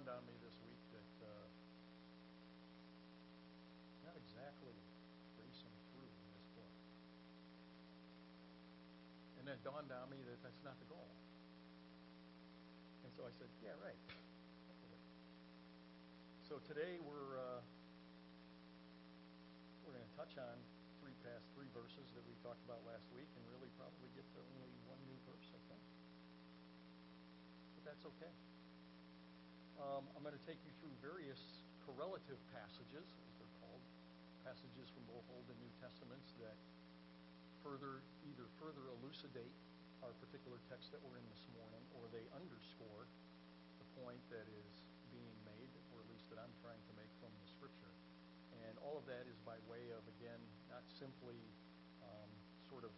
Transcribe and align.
dawned 0.00 0.16
on 0.16 0.24
me 0.24 0.32
this 0.40 0.56
week 0.64 0.80
that 0.96 1.12
uh, 1.20 1.44
not 4.08 4.16
exactly 4.16 4.72
racing 5.36 5.76
through 5.92 6.08
in 6.08 6.28
this 6.32 6.48
book. 6.56 6.72
And 9.36 9.44
then 9.44 9.60
it 9.60 9.60
dawned 9.60 9.92
on 9.92 10.08
me 10.08 10.24
that 10.24 10.40
that's 10.40 10.64
not 10.64 10.80
the 10.80 10.88
goal. 10.88 11.04
And 13.04 13.12
so 13.12 13.28
I 13.28 13.32
said, 13.36 13.52
yeah, 13.60 13.76
right. 13.84 14.00
So 16.48 16.58
today 16.64 16.96
we're 17.04 17.36
uh, 17.36 17.62
we're 19.84 19.94
going 19.94 20.02
to 20.02 20.16
touch 20.16 20.34
on 20.34 20.56
three 20.98 21.14
past 21.22 21.46
three 21.54 21.70
verses 21.76 22.10
that 22.16 22.24
we 22.26 22.34
talked 22.42 22.64
about 22.66 22.82
last 22.88 23.06
week, 23.14 23.28
and 23.36 23.42
really 23.54 23.70
probably 23.78 24.10
get 24.18 24.26
to 24.34 24.40
only 24.56 24.72
one 24.90 24.98
new 25.06 25.14
verse, 25.30 25.46
I 25.54 25.60
think. 25.70 25.84
But 27.78 27.84
that's 27.86 28.02
okay. 28.16 28.34
Um, 29.80 30.04
I'm 30.12 30.20
going 30.20 30.36
to 30.36 30.46
take 30.46 30.60
you 30.60 30.72
through 30.76 30.92
various 31.00 31.40
correlative 31.88 32.36
passages, 32.52 33.00
as 33.00 33.32
they're 33.40 33.56
called, 33.64 33.80
passages 34.44 34.92
from 34.92 35.08
both 35.08 35.24
Old 35.32 35.48
and 35.48 35.56
New 35.56 35.72
Testaments 35.80 36.36
that 36.36 36.52
further 37.64 38.04
either 38.28 38.44
further 38.60 38.92
elucidate 39.00 39.56
our 40.04 40.12
particular 40.20 40.60
text 40.68 40.92
that 40.92 41.00
we're 41.00 41.16
in 41.16 41.24
this 41.32 41.44
morning, 41.56 41.80
or 41.96 42.04
they 42.12 42.24
underscore 42.36 43.08
the 43.80 43.88
point 44.04 44.20
that 44.28 44.44
is 44.52 44.72
being 45.16 45.36
made, 45.48 45.72
or 45.96 46.04
at 46.04 46.08
least 46.12 46.28
that 46.28 46.36
I'm 46.36 46.52
trying 46.60 46.80
to 46.84 46.92
make 47.00 47.08
from 47.16 47.32
the 47.40 47.48
Scripture. 47.48 47.92
And 48.68 48.76
all 48.84 49.00
of 49.00 49.08
that 49.08 49.24
is 49.32 49.40
by 49.48 49.56
way 49.64 49.96
of, 49.96 50.04
again, 50.20 50.40
not 50.68 50.84
simply 51.00 51.40
um, 52.04 52.28
sort 52.68 52.84
of 52.84 52.92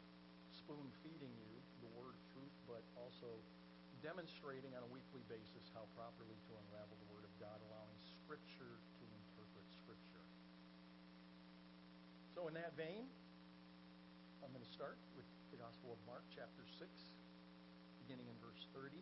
spoon 0.51 0.91
feeding 1.07 1.31
you 1.31 1.53
the 1.87 1.91
word 1.95 2.19
truth, 2.35 2.55
but 2.67 2.83
also 2.99 3.39
demonstrating 4.03 4.75
on 4.75 4.83
a 4.83 4.91
weekly 4.91 5.23
basis 5.31 5.71
how 5.73 5.87
properly 5.95 6.35
to 6.35 6.51
unravel 6.67 6.99
the 6.99 7.09
Word 7.15 7.23
of 7.23 7.33
God, 7.39 7.57
allowing 7.71 7.97
Scripture 8.23 8.77
to 8.99 9.05
interpret 9.07 9.67
Scripture. 9.79 10.27
So, 12.35 12.51
in 12.51 12.55
that 12.59 12.75
vein, 12.75 13.07
I'm 14.43 14.51
going 14.51 14.67
to 14.67 14.75
start 14.75 14.99
with 15.15 15.27
the 15.55 15.59
Gospel 15.63 15.95
of 15.95 16.01
Mark, 16.05 16.27
chapter 16.35 16.67
6, 16.83 16.91
beginning 18.03 18.27
in 18.27 18.37
verse 18.43 18.67
30 18.75 18.99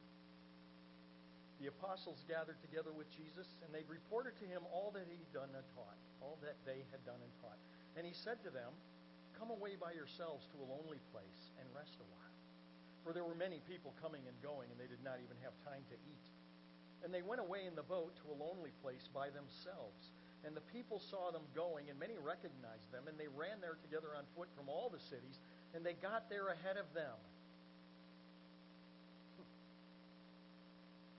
the 1.61 1.69
apostles 1.69 2.25
gathered 2.25 2.57
together 2.65 2.89
with 2.89 3.05
Jesus, 3.13 3.45
and 3.61 3.69
they 3.69 3.85
reported 3.85 4.33
to 4.41 4.49
him 4.49 4.65
all 4.73 4.89
that 4.97 5.05
he'd 5.05 5.29
done 5.29 5.53
and 5.53 5.67
taught, 5.77 6.01
all 6.25 6.41
that 6.41 6.57
they 6.65 6.89
had 6.89 7.05
done 7.05 7.21
and 7.21 7.33
taught. 7.45 7.61
And 8.01 8.09
he 8.09 8.17
said 8.17 8.41
to 8.49 8.51
them, 8.51 8.73
Come 9.37 9.53
away 9.53 9.77
by 9.77 9.93
yourselves 9.93 10.49
to 10.53 10.57
a 10.57 10.67
lonely 10.69 11.01
place 11.13 11.41
and 11.61 11.69
rest 11.77 12.01
a 12.01 12.09
while. 12.09 12.30
For 13.11 13.19
there 13.19 13.27
were 13.27 13.35
many 13.35 13.59
people 13.67 13.91
coming 13.99 14.23
and 14.31 14.39
going, 14.39 14.71
and 14.71 14.79
they 14.79 14.87
did 14.87 15.03
not 15.03 15.19
even 15.19 15.35
have 15.43 15.51
time 15.67 15.83
to 15.91 15.99
eat. 15.99 16.27
And 17.03 17.11
they 17.11 17.27
went 17.27 17.43
away 17.43 17.67
in 17.67 17.75
the 17.75 17.83
boat 17.83 18.15
to 18.23 18.31
a 18.31 18.39
lonely 18.39 18.71
place 18.87 19.03
by 19.11 19.35
themselves. 19.35 19.99
And 20.47 20.55
the 20.55 20.63
people 20.71 21.03
saw 21.11 21.35
them 21.35 21.43
going, 21.51 21.91
and 21.91 21.99
many 21.99 22.15
recognized 22.23 22.87
them, 22.95 23.11
and 23.11 23.19
they 23.19 23.27
ran 23.27 23.59
there 23.59 23.83
together 23.83 24.15
on 24.15 24.23
foot 24.39 24.47
from 24.55 24.71
all 24.71 24.95
the 24.95 25.03
cities, 25.11 25.35
and 25.75 25.83
they 25.83 25.99
got 25.99 26.31
there 26.31 26.55
ahead 26.55 26.79
of 26.79 26.87
them. 26.95 27.19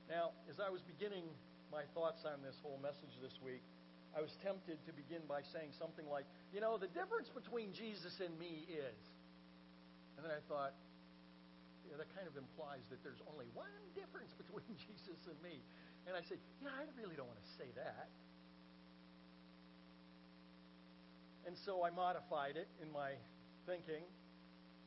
Now, 0.07 0.31
as 0.47 0.63
I 0.63 0.71
was 0.71 0.79
beginning 0.87 1.27
my 1.75 1.83
thoughts 1.91 2.23
on 2.23 2.39
this 2.39 2.55
whole 2.63 2.79
message 2.79 3.19
this 3.19 3.35
week, 3.43 3.67
I 4.15 4.23
was 4.23 4.31
tempted 4.47 4.79
to 4.87 4.95
begin 4.95 5.27
by 5.27 5.43
saying 5.51 5.75
something 5.75 6.07
like, 6.07 6.23
you 6.55 6.63
know, 6.63 6.79
the 6.79 6.87
difference 6.95 7.27
between 7.35 7.75
Jesus 7.75 8.15
and 8.23 8.31
me 8.39 8.63
is. 8.71 9.01
And 10.15 10.23
then 10.23 10.31
I 10.31 10.39
thought, 10.47 10.71
yeah, 11.91 11.99
that 11.99 12.07
kind 12.15 12.25
of 12.25 12.39
implies 12.39 12.87
that 12.87 13.03
there's 13.03 13.19
only 13.27 13.51
one 13.51 13.69
difference 13.93 14.31
between 14.41 14.71
Jesus 14.87 15.19
and 15.27 15.35
me. 15.43 15.59
And 16.07 16.15
I 16.15 16.23
said, 16.25 16.39
yeah, 16.63 16.71
I 16.71 16.87
really 16.95 17.19
don't 17.19 17.27
want 17.27 17.43
to 17.43 17.51
say 17.59 17.67
that. 17.75 18.07
And 21.45 21.59
so 21.67 21.83
I 21.83 21.91
modified 21.91 22.55
it 22.55 22.71
in 22.79 22.87
my 22.95 23.19
thinking 23.67 24.07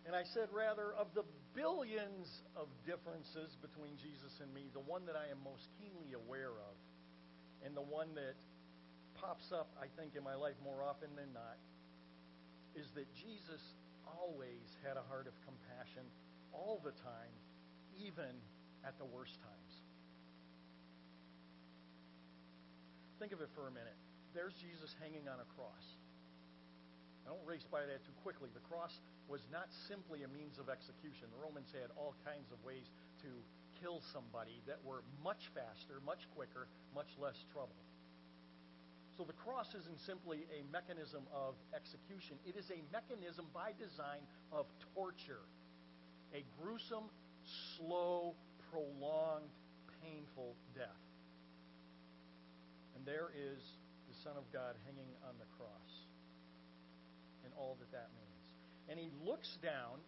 and 0.04 0.12
I 0.12 0.24
said, 0.36 0.52
rather, 0.52 0.92
of 1.00 1.08
the 1.16 1.24
billions 1.56 2.28
of 2.56 2.68
differences 2.84 3.56
between 3.64 3.96
Jesus 3.96 4.36
and 4.44 4.52
me, 4.52 4.68
the 4.76 4.84
one 4.84 5.08
that 5.08 5.16
I 5.16 5.32
am 5.32 5.40
most 5.40 5.64
keenly 5.80 6.12
aware 6.12 6.52
of, 6.52 6.76
and 7.64 7.72
the 7.72 7.84
one 7.84 8.12
that 8.20 8.36
pops 9.16 9.48
up, 9.48 9.72
I 9.80 9.88
think, 9.96 10.12
in 10.12 10.20
my 10.20 10.36
life 10.36 10.60
more 10.60 10.84
often 10.84 11.08
than 11.16 11.32
not, 11.32 11.56
is 12.76 12.84
that 13.00 13.08
Jesus 13.16 13.64
always 14.04 14.68
had 14.84 15.00
a 15.00 15.04
heart 15.08 15.24
of 15.24 15.32
compassion 15.48 16.04
all 16.54 16.80
the 16.80 16.94
time, 17.02 17.34
even 17.98 18.32
at 18.86 18.96
the 18.98 19.04
worst 19.04 19.34
times. 19.42 19.72
Think 23.18 23.32
of 23.32 23.40
it 23.40 23.50
for 23.54 23.66
a 23.66 23.74
minute. 23.74 23.96
There's 24.34 24.54
Jesus 24.58 24.94
hanging 25.02 25.26
on 25.26 25.38
a 25.38 25.48
cross. 25.54 25.86
I 27.24 27.32
don't 27.32 27.44
race 27.48 27.64
by 27.64 27.88
that 27.88 28.04
too 28.04 28.12
quickly. 28.20 28.52
The 28.52 28.64
cross 28.68 28.92
was 29.28 29.40
not 29.48 29.72
simply 29.88 30.22
a 30.22 30.30
means 30.30 30.60
of 30.60 30.68
execution. 30.68 31.32
The 31.32 31.40
Romans 31.40 31.72
had 31.72 31.88
all 31.96 32.12
kinds 32.26 32.52
of 32.52 32.60
ways 32.60 32.84
to 33.24 33.30
kill 33.80 34.04
somebody 34.12 34.60
that 34.68 34.76
were 34.84 35.00
much 35.24 35.48
faster, 35.56 36.04
much 36.04 36.28
quicker, 36.36 36.68
much 36.92 37.08
less 37.16 37.38
trouble. 37.52 37.80
So 39.16 39.24
the 39.24 39.36
cross 39.40 39.72
isn't 39.72 40.00
simply 40.04 40.44
a 40.50 40.66
mechanism 40.68 41.22
of 41.30 41.54
execution, 41.72 42.36
it 42.44 42.58
is 42.58 42.68
a 42.74 42.82
mechanism 42.92 43.46
by 43.54 43.70
design 43.78 44.26
of 44.50 44.66
torture. 44.92 45.46
A 46.34 46.42
gruesome, 46.60 47.06
slow, 47.78 48.34
prolonged, 48.70 49.50
painful 50.02 50.54
death. 50.74 51.04
And 52.96 53.06
there 53.06 53.30
is 53.30 53.62
the 54.10 54.16
Son 54.24 54.34
of 54.36 54.42
God 54.52 54.74
hanging 54.84 55.14
on 55.28 55.34
the 55.38 55.46
cross 55.56 55.92
and 57.44 57.52
all 57.56 57.76
that 57.78 57.90
that 57.92 58.10
means. 58.18 58.44
And 58.90 58.98
he 58.98 59.10
looks 59.24 59.48
down, 59.62 60.02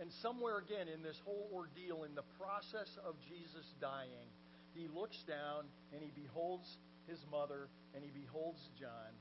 and 0.00 0.10
somewhere 0.22 0.58
again 0.58 0.88
in 0.88 1.02
this 1.02 1.20
whole 1.24 1.50
ordeal, 1.52 2.04
in 2.04 2.14
the 2.14 2.26
process 2.40 2.88
of 3.04 3.14
Jesus 3.28 3.66
dying, 3.80 4.28
he 4.74 4.88
looks 4.88 5.16
down 5.28 5.64
and 5.92 6.00
he 6.00 6.12
beholds 6.16 6.66
his 7.08 7.18
mother 7.30 7.68
and 7.94 8.04
he 8.04 8.10
beholds 8.10 8.60
John. 8.78 9.12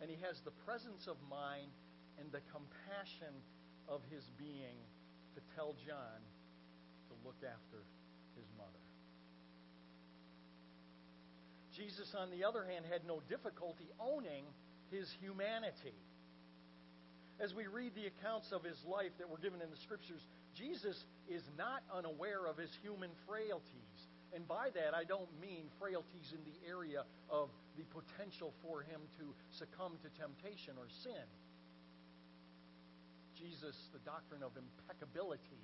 And 0.00 0.10
he 0.10 0.16
has 0.20 0.36
the 0.44 0.52
presence 0.64 1.08
of 1.08 1.16
mind 1.28 1.72
and 2.20 2.30
the 2.32 2.42
compassion 2.52 3.34
of 3.88 4.00
his 4.10 4.24
being 4.38 4.78
to 5.34 5.40
tell 5.54 5.74
John 5.86 6.20
to 7.08 7.14
look 7.24 7.38
after 7.44 7.84
his 8.34 8.48
mother. 8.56 8.82
Jesus, 11.76 12.08
on 12.16 12.30
the 12.32 12.44
other 12.44 12.64
hand, 12.64 12.84
had 12.88 13.04
no 13.04 13.20
difficulty 13.28 13.84
owning 14.00 14.44
his 14.90 15.12
humanity. 15.20 15.94
As 17.38 17.52
we 17.52 17.68
read 17.68 17.92
the 17.92 18.08
accounts 18.08 18.48
of 18.50 18.64
his 18.64 18.80
life 18.88 19.12
that 19.20 19.28
were 19.28 19.36
given 19.36 19.60
in 19.60 19.68
the 19.68 19.76
scriptures, 19.84 20.24
Jesus 20.56 20.96
is 21.28 21.44
not 21.58 21.84
unaware 21.92 22.48
of 22.48 22.56
his 22.56 22.72
human 22.80 23.10
frailties. 23.28 24.00
And 24.32 24.48
by 24.48 24.72
that, 24.72 24.96
I 24.96 25.04
don't 25.04 25.28
mean 25.40 25.68
frailties 25.78 26.32
in 26.32 26.40
the 26.48 26.56
area 26.64 27.04
of 27.28 27.52
the 27.76 27.84
potential 27.92 28.56
for 28.64 28.80
him 28.80 29.04
to 29.20 29.36
succumb 29.52 30.00
to 30.00 30.08
temptation 30.16 30.80
or 30.80 30.88
sin. 31.04 31.28
Jesus, 33.36 33.76
the 33.92 34.02
doctrine 34.02 34.42
of 34.42 34.52
impeccability, 34.56 35.62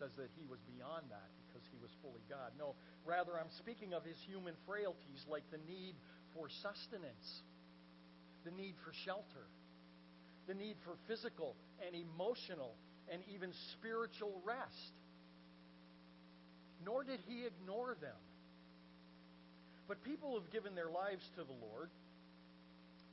says 0.00 0.10
that 0.16 0.32
he 0.34 0.44
was 0.48 0.58
beyond 0.66 1.06
that 1.12 1.28
because 1.46 1.62
he 1.70 1.78
was 1.78 1.92
fully 2.00 2.24
God. 2.26 2.56
No, 2.58 2.74
rather, 3.04 3.36
I'm 3.38 3.52
speaking 3.60 3.92
of 3.92 4.02
his 4.02 4.16
human 4.26 4.56
frailties 4.66 5.20
like 5.28 5.44
the 5.52 5.60
need 5.68 5.94
for 6.34 6.48
sustenance, 6.64 7.28
the 8.44 8.50
need 8.50 8.74
for 8.82 8.90
shelter, 9.04 9.46
the 10.48 10.54
need 10.54 10.76
for 10.82 10.96
physical 11.06 11.54
and 11.84 11.94
emotional 11.94 12.74
and 13.12 13.22
even 13.28 13.52
spiritual 13.76 14.40
rest. 14.44 14.94
Nor 16.84 17.04
did 17.04 17.20
he 17.28 17.46
ignore 17.46 17.94
them. 18.00 18.18
But 19.86 20.02
people 20.02 20.34
who've 20.34 20.50
given 20.50 20.74
their 20.74 20.90
lives 20.90 21.22
to 21.36 21.44
the 21.44 21.58
Lord 21.60 21.90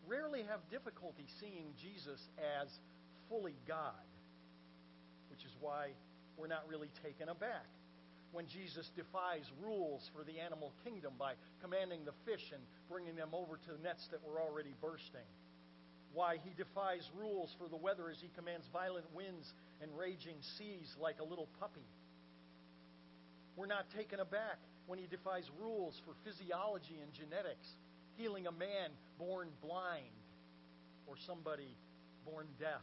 rarely 0.07 0.41
have 0.49 0.59
difficulty 0.71 1.25
seeing 1.39 1.69
Jesus 1.77 2.17
as 2.39 2.67
fully 3.29 3.55
God, 3.67 4.07
which 5.29 5.45
is 5.45 5.51
why 5.61 5.89
we're 6.37 6.47
not 6.47 6.67
really 6.67 6.89
taken 7.03 7.29
aback 7.29 7.69
when 8.31 8.45
Jesus 8.47 8.89
defies 8.95 9.45
rules 9.63 10.09
for 10.13 10.23
the 10.23 10.39
animal 10.39 10.71
kingdom 10.85 11.13
by 11.17 11.33
commanding 11.61 12.05
the 12.05 12.13
fish 12.25 12.43
and 12.53 12.61
bringing 12.89 13.15
them 13.15 13.29
over 13.33 13.57
to 13.57 13.71
the 13.73 13.81
nets 13.81 14.05
that 14.11 14.21
were 14.25 14.41
already 14.41 14.73
bursting. 14.81 15.25
Why 16.13 16.37
he 16.43 16.53
defies 16.57 17.05
rules 17.17 17.53
for 17.57 17.69
the 17.69 17.77
weather 17.77 18.09
as 18.09 18.17
he 18.21 18.29
commands 18.35 18.65
violent 18.73 19.05
winds 19.13 19.53
and 19.81 19.89
raging 19.97 20.37
seas 20.57 20.89
like 20.99 21.19
a 21.19 21.23
little 21.23 21.47
puppy. 21.59 21.85
We're 23.55 23.69
not 23.69 23.85
taken 23.95 24.19
aback 24.19 24.57
when 24.87 24.97
he 24.97 25.05
defies 25.05 25.45
rules 25.61 25.99
for 26.05 26.13
physiology 26.25 26.97
and 27.01 27.13
genetics, 27.13 27.67
healing 28.17 28.47
a 28.47 28.51
man 28.51 28.89
born 29.17 29.49
blind 29.61 30.17
or 31.07 31.15
somebody 31.25 31.75
born 32.25 32.45
deaf 32.59 32.81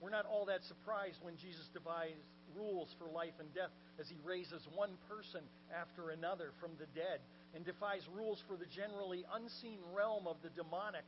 We're 0.00 0.14
not 0.14 0.26
all 0.26 0.46
that 0.46 0.62
surprised 0.64 1.18
when 1.22 1.36
Jesus 1.36 1.66
devised 1.74 2.22
rules 2.54 2.88
for 2.98 3.10
life 3.10 3.34
and 3.40 3.52
death 3.54 3.74
as 4.00 4.08
he 4.08 4.16
raises 4.24 4.62
one 4.74 4.94
person 5.10 5.42
after 5.74 6.10
another 6.10 6.54
from 6.60 6.70
the 6.78 6.86
dead 6.94 7.20
and 7.54 7.64
defies 7.64 8.02
rules 8.14 8.42
for 8.46 8.56
the 8.56 8.66
generally 8.70 9.24
unseen 9.34 9.78
realm 9.94 10.26
of 10.26 10.36
the 10.42 10.50
demonic 10.54 11.04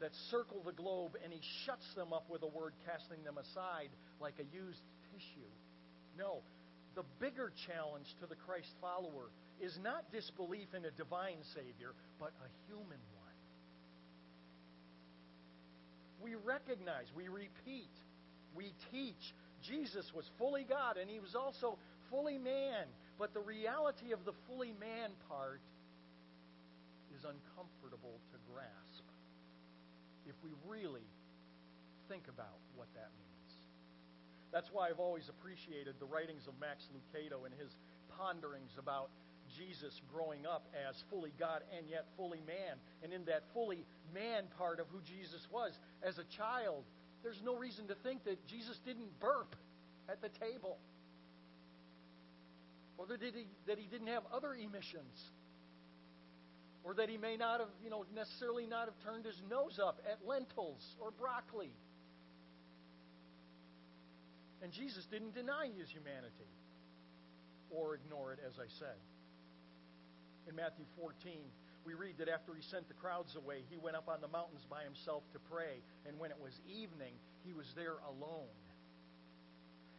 that 0.00 0.14
circle 0.30 0.62
the 0.64 0.72
globe 0.72 1.18
and 1.22 1.32
he 1.32 1.40
shuts 1.66 1.86
them 1.94 2.12
up 2.12 2.26
with 2.30 2.42
a 2.42 2.50
word, 2.50 2.74
casting 2.86 3.22
them 3.24 3.38
aside 3.38 3.90
like 4.20 4.34
a 4.38 4.46
used 4.54 4.82
tissue. 5.10 5.52
No, 6.18 6.42
the 6.94 7.04
bigger 7.20 7.52
challenge 7.66 8.06
to 8.20 8.26
the 8.26 8.36
Christ 8.46 8.70
follower 8.80 9.30
is 9.60 9.78
not 9.82 10.10
disbelief 10.12 10.74
in 10.74 10.84
a 10.84 10.90
divine 10.90 11.40
Savior, 11.54 11.94
but 12.18 12.34
a 12.42 12.48
human 12.66 13.00
one. 13.14 13.38
We 16.22 16.34
recognize, 16.34 17.06
we 17.14 17.28
repeat, 17.28 17.90
we 18.54 18.72
teach 18.90 19.34
Jesus 19.62 20.12
was 20.14 20.28
fully 20.38 20.64
God 20.64 20.96
and 20.96 21.08
he 21.08 21.20
was 21.20 21.34
also 21.34 21.78
fully 22.10 22.38
man. 22.38 22.86
But 23.18 23.34
the 23.34 23.40
reality 23.40 24.12
of 24.12 24.24
the 24.24 24.32
fully 24.48 24.74
man 24.80 25.10
part 25.28 25.60
is 27.14 27.24
uncomfortable 27.24 28.18
to 28.32 28.38
grasp 28.52 29.04
if 30.26 30.34
we 30.42 30.50
really 30.66 31.06
think 32.08 32.26
about 32.28 32.58
what 32.76 32.88
that 32.94 33.10
means. 33.14 33.52
That's 34.52 34.68
why 34.72 34.88
I've 34.88 35.00
always 35.00 35.28
appreciated 35.28 35.96
the 35.98 36.06
writings 36.06 36.46
of 36.46 36.54
Max 36.60 36.84
Lucado 36.92 37.46
and 37.46 37.54
his 37.54 37.70
ponderings 38.18 38.72
about 38.78 39.08
Jesus 39.56 40.00
growing 40.12 40.46
up 40.46 40.64
as 40.88 40.96
fully 41.10 41.32
God 41.38 41.62
and 41.76 41.86
yet 41.88 42.06
fully 42.16 42.40
man. 42.46 42.76
And 43.02 43.12
in 43.12 43.24
that 43.26 43.44
fully 43.52 43.84
man 44.14 44.44
part 44.58 44.80
of 44.80 44.86
who 44.92 45.00
Jesus 45.04 45.46
was, 45.50 45.72
as 46.02 46.18
a 46.18 46.24
child, 46.36 46.84
there's 47.22 47.40
no 47.44 47.56
reason 47.56 47.86
to 47.88 47.94
think 48.02 48.24
that 48.24 48.46
Jesus 48.46 48.78
didn't 48.84 49.20
burp 49.20 49.54
at 50.08 50.20
the 50.20 50.28
table. 50.28 50.78
Or 52.98 53.06
that 53.06 53.22
he, 53.22 53.46
that 53.66 53.78
he 53.78 53.86
didn't 53.86 54.08
have 54.08 54.22
other 54.32 54.54
emissions. 54.54 55.30
Or 56.84 56.94
that 56.94 57.08
he 57.08 57.16
may 57.16 57.36
not 57.36 57.60
have, 57.60 57.68
you 57.82 57.90
know, 57.90 58.04
necessarily 58.14 58.66
not 58.66 58.86
have 58.86 58.98
turned 59.04 59.24
his 59.24 59.40
nose 59.48 59.78
up 59.82 60.00
at 60.10 60.26
lentils 60.26 60.82
or 61.00 61.10
broccoli. 61.10 61.70
And 64.62 64.72
Jesus 64.72 65.04
didn't 65.10 65.34
deny 65.34 65.70
his 65.78 65.88
humanity 65.90 66.50
or 67.70 67.94
ignore 67.94 68.32
it, 68.32 68.38
as 68.46 68.54
I 68.58 68.66
said. 68.78 68.98
In 70.48 70.56
Matthew 70.56 70.84
14, 70.98 71.14
we 71.84 71.94
read 71.94 72.18
that 72.18 72.28
after 72.28 72.54
he 72.54 72.62
sent 72.62 72.86
the 72.88 72.94
crowds 72.94 73.34
away, 73.34 73.64
he 73.70 73.76
went 73.76 73.96
up 73.96 74.08
on 74.08 74.20
the 74.20 74.28
mountains 74.28 74.62
by 74.70 74.82
himself 74.84 75.22
to 75.32 75.38
pray. 75.50 75.82
And 76.06 76.18
when 76.18 76.30
it 76.30 76.38
was 76.40 76.54
evening, 76.68 77.14
he 77.44 77.52
was 77.52 77.66
there 77.74 77.98
alone. 78.06 78.54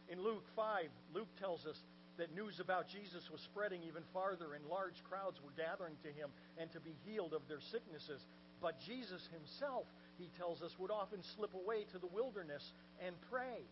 In 0.08 0.20
Luke 0.20 0.44
5, 0.56 0.88
Luke 1.12 1.28
tells 1.40 1.66
us 1.66 1.76
that 2.16 2.34
news 2.34 2.60
about 2.60 2.88
Jesus 2.88 3.28
was 3.30 3.40
spreading 3.40 3.82
even 3.82 4.02
farther, 4.12 4.54
and 4.54 4.64
large 4.66 5.02
crowds 5.08 5.40
were 5.42 5.52
gathering 5.56 5.96
to 6.04 6.10
him 6.12 6.30
and 6.58 6.70
to 6.72 6.80
be 6.80 6.94
healed 7.04 7.34
of 7.34 7.42
their 7.48 7.60
sicknesses. 7.72 8.20
But 8.62 8.80
Jesus 8.86 9.28
himself, 9.32 9.84
he 10.18 10.30
tells 10.38 10.62
us, 10.62 10.72
would 10.78 10.90
often 10.92 11.20
slip 11.36 11.52
away 11.54 11.84
to 11.92 11.98
the 11.98 12.06
wilderness 12.06 12.62
and 13.04 13.14
pray. 13.30 13.66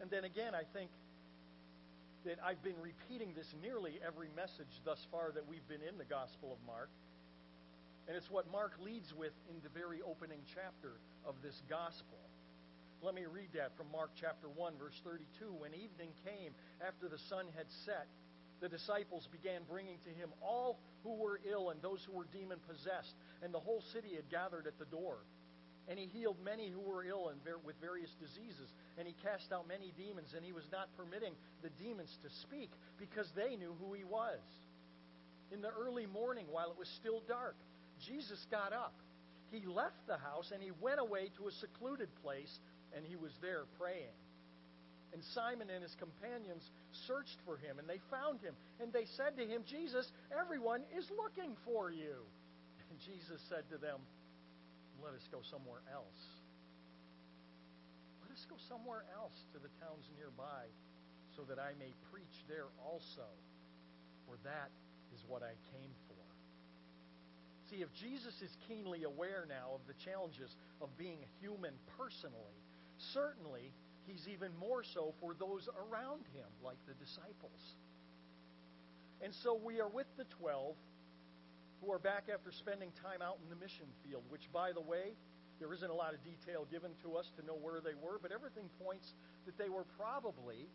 And 0.00 0.10
then 0.10 0.24
again, 0.24 0.54
I 0.54 0.62
think 0.76 0.90
that 2.24 2.40
I've 2.40 2.62
been 2.64 2.80
repeating 2.80 3.36
this 3.36 3.48
nearly 3.60 4.00
every 4.00 4.32
message 4.32 4.72
thus 4.84 5.00
far 5.12 5.30
that 5.36 5.44
we've 5.44 5.66
been 5.68 5.84
in 5.84 6.00
the 6.00 6.08
Gospel 6.08 6.56
of 6.56 6.60
Mark. 6.66 6.88
And 8.08 8.16
it's 8.16 8.30
what 8.32 8.48
Mark 8.50 8.72
leads 8.80 9.12
with 9.12 9.32
in 9.52 9.60
the 9.60 9.68
very 9.68 10.00
opening 10.00 10.40
chapter 10.56 10.96
of 11.28 11.36
this 11.44 11.56
Gospel. 11.68 12.20
Let 13.04 13.12
me 13.12 13.28
read 13.28 13.52
that 13.52 13.76
from 13.76 13.92
Mark 13.92 14.16
chapter 14.16 14.48
1, 14.48 14.80
verse 14.80 14.96
32. 15.04 15.52
When 15.52 15.76
evening 15.76 16.16
came, 16.24 16.56
after 16.80 17.12
the 17.12 17.20
sun 17.28 17.44
had 17.56 17.68
set, 17.84 18.08
the 18.64 18.72
disciples 18.72 19.28
began 19.28 19.60
bringing 19.68 20.00
to 20.08 20.12
him 20.16 20.32
all 20.40 20.80
who 21.04 21.20
were 21.20 21.40
ill 21.44 21.68
and 21.68 21.82
those 21.84 22.00
who 22.08 22.16
were 22.16 22.24
demon 22.32 22.56
possessed, 22.64 23.12
and 23.44 23.52
the 23.52 23.60
whole 23.60 23.84
city 23.92 24.16
had 24.16 24.32
gathered 24.32 24.66
at 24.66 24.78
the 24.80 24.88
door. 24.88 25.20
And 25.88 25.98
he 25.98 26.06
healed 26.06 26.36
many 26.44 26.70
who 26.70 26.80
were 26.80 27.04
ill 27.04 27.28
and 27.28 27.40
with 27.64 27.76
various 27.80 28.10
diseases. 28.20 28.72
And 28.96 29.06
he 29.06 29.14
cast 29.22 29.52
out 29.52 29.68
many 29.68 29.92
demons, 29.96 30.32
and 30.34 30.44
he 30.44 30.52
was 30.52 30.64
not 30.72 30.88
permitting 30.96 31.34
the 31.62 31.70
demons 31.76 32.16
to 32.22 32.30
speak 32.40 32.70
because 32.98 33.28
they 33.36 33.56
knew 33.56 33.74
who 33.80 33.92
he 33.92 34.04
was. 34.04 34.40
In 35.52 35.60
the 35.60 35.68
early 35.68 36.06
morning, 36.06 36.46
while 36.50 36.70
it 36.70 36.78
was 36.78 36.88
still 37.00 37.20
dark, 37.28 37.56
Jesus 38.06 38.40
got 38.50 38.72
up. 38.72 38.94
He 39.52 39.66
left 39.66 40.00
the 40.08 40.16
house 40.16 40.50
and 40.52 40.62
he 40.62 40.72
went 40.80 40.98
away 40.98 41.30
to 41.36 41.46
a 41.46 41.52
secluded 41.52 42.08
place, 42.22 42.50
and 42.96 43.04
he 43.04 43.16
was 43.16 43.30
there 43.40 43.64
praying. 43.78 44.14
And 45.14 45.22
Simon 45.30 45.70
and 45.70 45.78
his 45.78 45.94
companions 45.94 46.66
searched 47.06 47.38
for 47.46 47.56
him, 47.56 47.78
and 47.78 47.86
they 47.86 48.02
found 48.10 48.42
him. 48.42 48.54
And 48.82 48.92
they 48.92 49.06
said 49.16 49.38
to 49.38 49.46
him, 49.46 49.62
Jesus, 49.62 50.10
everyone 50.34 50.82
is 50.98 51.06
looking 51.14 51.54
for 51.64 51.90
you. 51.90 52.18
And 52.90 52.98
Jesus 53.00 53.42
said 53.48 53.66
to 53.70 53.78
them, 53.78 53.98
let 55.02 55.14
us 55.14 55.26
go 55.30 55.40
somewhere 55.50 55.82
else. 55.90 56.20
Let 58.22 58.30
us 58.30 58.44
go 58.50 58.56
somewhere 58.68 59.04
else 59.14 59.36
to 59.54 59.58
the 59.58 59.72
towns 59.82 60.06
nearby 60.18 60.68
so 61.36 61.42
that 61.50 61.58
I 61.58 61.74
may 61.78 61.90
preach 62.12 62.36
there 62.46 62.70
also, 62.82 63.26
for 64.26 64.38
that 64.44 64.70
is 65.14 65.22
what 65.26 65.42
I 65.42 65.54
came 65.74 65.92
for. 66.06 66.24
See, 67.70 67.82
if 67.82 67.88
Jesus 67.96 68.34
is 68.42 68.52
keenly 68.68 69.02
aware 69.02 69.46
now 69.48 69.74
of 69.74 69.82
the 69.86 69.96
challenges 70.04 70.54
of 70.80 70.92
being 70.98 71.18
human 71.40 71.74
personally, 71.96 72.58
certainly 73.14 73.72
he's 74.06 74.28
even 74.28 74.52
more 74.60 74.84
so 74.84 75.14
for 75.20 75.34
those 75.34 75.68
around 75.88 76.22
him, 76.36 76.46
like 76.62 76.78
the 76.86 76.94
disciples. 76.94 77.62
And 79.22 79.32
so 79.42 79.56
we 79.56 79.80
are 79.80 79.88
with 79.88 80.06
the 80.16 80.28
twelve 80.38 80.76
who 81.84 81.92
are 81.92 82.00
back 82.00 82.32
after 82.32 82.48
spending 82.50 82.88
time 83.04 83.20
out 83.20 83.36
in 83.44 83.52
the 83.52 83.60
mission 83.60 83.84
field, 84.00 84.24
which, 84.32 84.48
by 84.52 84.72
the 84.72 84.80
way, 84.80 85.12
there 85.60 85.68
isn't 85.72 85.90
a 85.92 85.94
lot 85.94 86.16
of 86.16 86.20
detail 86.24 86.66
given 86.72 86.96
to 87.04 87.14
us 87.14 87.28
to 87.36 87.44
know 87.44 87.54
where 87.60 87.84
they 87.84 87.94
were, 87.94 88.16
but 88.18 88.32
everything 88.32 88.72
points 88.80 89.12
that 89.44 89.60
they 89.60 89.68
were 89.68 89.84
probably 90.00 90.66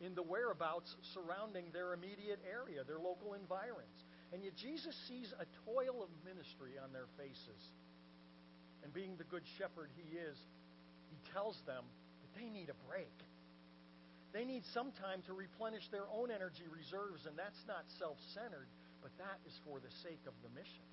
in 0.00 0.16
the 0.16 0.24
whereabouts 0.24 0.96
surrounding 1.14 1.68
their 1.70 1.92
immediate 1.92 2.40
area, 2.48 2.82
their 2.82 2.98
local 2.98 3.36
environs. 3.36 3.98
And 4.32 4.42
yet 4.42 4.56
Jesus 4.56 4.96
sees 5.06 5.30
a 5.36 5.46
toil 5.68 6.02
of 6.02 6.10
ministry 6.26 6.80
on 6.80 6.90
their 6.90 7.06
faces. 7.14 7.62
And 8.82 8.90
being 8.92 9.14
the 9.20 9.28
good 9.28 9.44
shepherd 9.60 9.92
he 9.94 10.18
is, 10.18 10.36
he 11.12 11.18
tells 11.30 11.54
them 11.68 11.84
that 11.86 12.32
they 12.34 12.50
need 12.50 12.72
a 12.72 12.78
break. 12.90 13.14
They 14.34 14.42
need 14.42 14.66
some 14.74 14.90
time 14.98 15.22
to 15.30 15.32
replenish 15.32 15.86
their 15.94 16.10
own 16.10 16.34
energy 16.34 16.66
reserves, 16.66 17.22
and 17.30 17.38
that's 17.38 17.62
not 17.70 17.86
self 18.02 18.18
centered 18.34 18.66
but 19.04 19.12
that 19.20 19.36
is 19.44 19.52
for 19.68 19.76
the 19.84 19.92
sake 20.00 20.24
of 20.24 20.32
the 20.40 20.48
mission. 20.56 20.88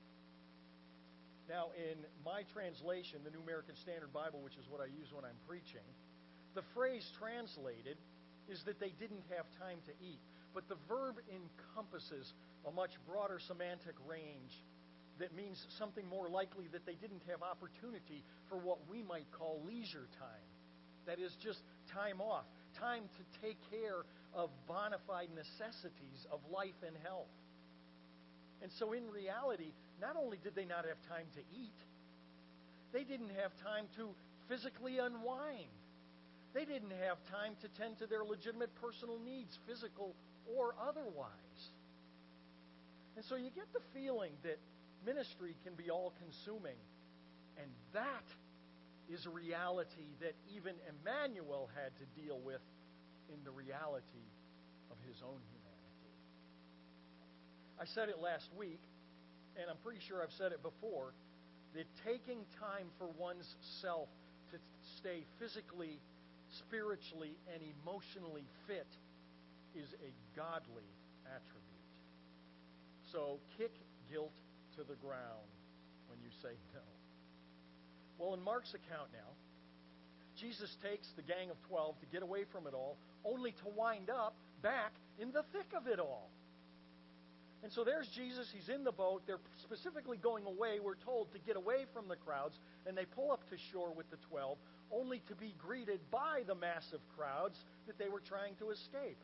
Now, 1.48 1.72
in 1.80 1.96
my 2.28 2.44
translation, 2.52 3.24
the 3.24 3.32
New 3.32 3.40
American 3.40 3.80
Standard 3.80 4.12
Bible, 4.12 4.44
which 4.44 4.60
is 4.60 4.68
what 4.68 4.84
I 4.84 4.92
use 4.92 5.08
when 5.16 5.24
I'm 5.24 5.40
preaching, 5.48 5.88
the 6.54 6.68
phrase 6.76 7.08
translated 7.16 7.96
is 8.52 8.60
that 8.68 8.84
they 8.84 8.92
didn't 9.00 9.24
have 9.32 9.48
time 9.64 9.80
to 9.88 9.94
eat. 10.04 10.20
But 10.52 10.68
the 10.68 10.76
verb 10.92 11.16
encompasses 11.32 12.28
a 12.68 12.72
much 12.72 12.92
broader 13.08 13.40
semantic 13.40 13.96
range 14.04 14.52
that 15.20 15.32
means 15.32 15.56
something 15.80 16.04
more 16.12 16.28
likely 16.28 16.68
that 16.76 16.84
they 16.84 17.00
didn't 17.00 17.24
have 17.32 17.40
opportunity 17.40 18.28
for 18.52 18.60
what 18.60 18.80
we 18.92 19.04
might 19.04 19.28
call 19.32 19.64
leisure 19.64 20.12
time. 20.20 20.48
That 21.08 21.20
is, 21.20 21.32
just 21.40 21.64
time 21.96 22.20
off, 22.20 22.46
time 22.80 23.08
to 23.08 23.24
take 23.40 23.58
care 23.72 24.04
of 24.36 24.52
bona 24.68 25.00
fide 25.08 25.32
necessities 25.32 26.28
of 26.32 26.40
life 26.52 26.78
and 26.86 26.96
health. 27.04 27.32
And 28.62 28.72
so, 28.72 28.94
in 28.94 29.10
reality, 29.10 29.74
not 30.00 30.16
only 30.16 30.38
did 30.44 30.56
they 30.56 30.66
not 30.66 30.86
have 30.86 31.02
time 31.10 31.26
to 31.36 31.42
eat, 31.58 31.80
they 32.94 33.04
didn't 33.04 33.32
have 33.42 33.52
time 33.64 33.86
to 33.98 34.10
physically 34.48 35.00
unwind. 35.00 35.72
They 36.54 36.66
didn't 36.66 36.92
have 37.08 37.18
time 37.32 37.56
to 37.62 37.68
tend 37.80 38.00
to 38.00 38.08
their 38.08 38.24
legitimate 38.24 38.70
personal 38.82 39.18
needs, 39.24 39.58
physical 39.66 40.14
or 40.58 40.76
otherwise. 40.82 41.62
And 43.16 43.24
so 43.26 43.36
you 43.36 43.50
get 43.56 43.72
the 43.74 43.82
feeling 43.94 44.32
that 44.44 44.60
ministry 45.06 45.56
can 45.64 45.74
be 45.76 45.90
all 45.90 46.14
consuming. 46.20 46.78
And 47.58 47.70
that 47.94 48.28
is 49.10 49.26
a 49.26 49.30
reality 49.30 50.08
that 50.20 50.34
even 50.56 50.74
Emmanuel 50.88 51.70
had 51.76 51.92
to 52.00 52.06
deal 52.22 52.40
with 52.44 52.62
in 53.32 53.40
the 53.44 53.52
reality 53.52 54.28
of 54.92 54.98
his 55.08 55.16
own 55.24 55.40
humanity. 55.40 55.61
I 57.82 57.86
said 57.98 58.10
it 58.14 58.22
last 58.22 58.46
week, 58.54 58.78
and 59.58 59.66
I'm 59.66 59.82
pretty 59.82 59.98
sure 60.06 60.22
I've 60.22 60.38
said 60.38 60.54
it 60.54 60.62
before, 60.62 61.18
that 61.74 61.90
taking 62.06 62.46
time 62.62 62.86
for 63.02 63.10
one's 63.18 63.50
self 63.82 64.06
to 64.54 64.58
stay 65.02 65.26
physically, 65.42 65.98
spiritually, 66.62 67.34
and 67.50 67.58
emotionally 67.82 68.46
fit 68.70 68.86
is 69.74 69.90
a 69.98 70.14
godly 70.38 70.86
attribute. 71.26 71.90
So 73.10 73.42
kick 73.58 73.74
guilt 74.14 74.38
to 74.78 74.86
the 74.86 75.00
ground 75.02 75.50
when 76.06 76.22
you 76.22 76.30
say 76.46 76.54
no. 76.78 76.86
Well, 78.22 78.38
in 78.38 78.46
Mark's 78.46 78.78
account 78.78 79.10
now, 79.10 79.34
Jesus 80.38 80.70
takes 80.86 81.10
the 81.18 81.26
gang 81.26 81.50
of 81.50 81.58
12 81.66 81.98
to 81.98 82.06
get 82.14 82.22
away 82.22 82.46
from 82.54 82.68
it 82.68 82.76
all, 82.78 82.98
only 83.26 83.58
to 83.66 83.74
wind 83.74 84.14
up 84.14 84.36
back 84.62 84.94
in 85.18 85.32
the 85.32 85.42
thick 85.50 85.74
of 85.74 85.88
it 85.88 85.98
all. 85.98 86.30
And 87.64 87.72
so 87.72 87.84
there's 87.84 88.08
Jesus. 88.16 88.50
He's 88.54 88.70
in 88.70 88.84
the 88.84 88.92
boat. 88.92 89.22
They're 89.28 89.44
specifically 89.62 90.18
going 90.18 90.46
away, 90.46 90.80
we're 90.82 90.96
told, 90.96 91.32
to 91.34 91.40
get 91.40 91.56
away 91.56 91.86
from 91.94 92.08
the 92.08 92.16
crowds. 92.16 92.58
And 92.88 92.98
they 92.98 93.06
pull 93.06 93.32
up 93.32 93.48
to 93.50 93.58
shore 93.72 93.94
with 93.94 94.10
the 94.10 94.18
12, 94.30 94.58
only 94.92 95.22
to 95.30 95.36
be 95.36 95.54
greeted 95.58 96.00
by 96.10 96.42
the 96.48 96.56
massive 96.56 97.02
crowds 97.16 97.58
that 97.86 98.00
they 98.00 98.10
were 98.10 98.22
trying 98.22 98.56
to 98.56 98.72
escape. 98.72 99.18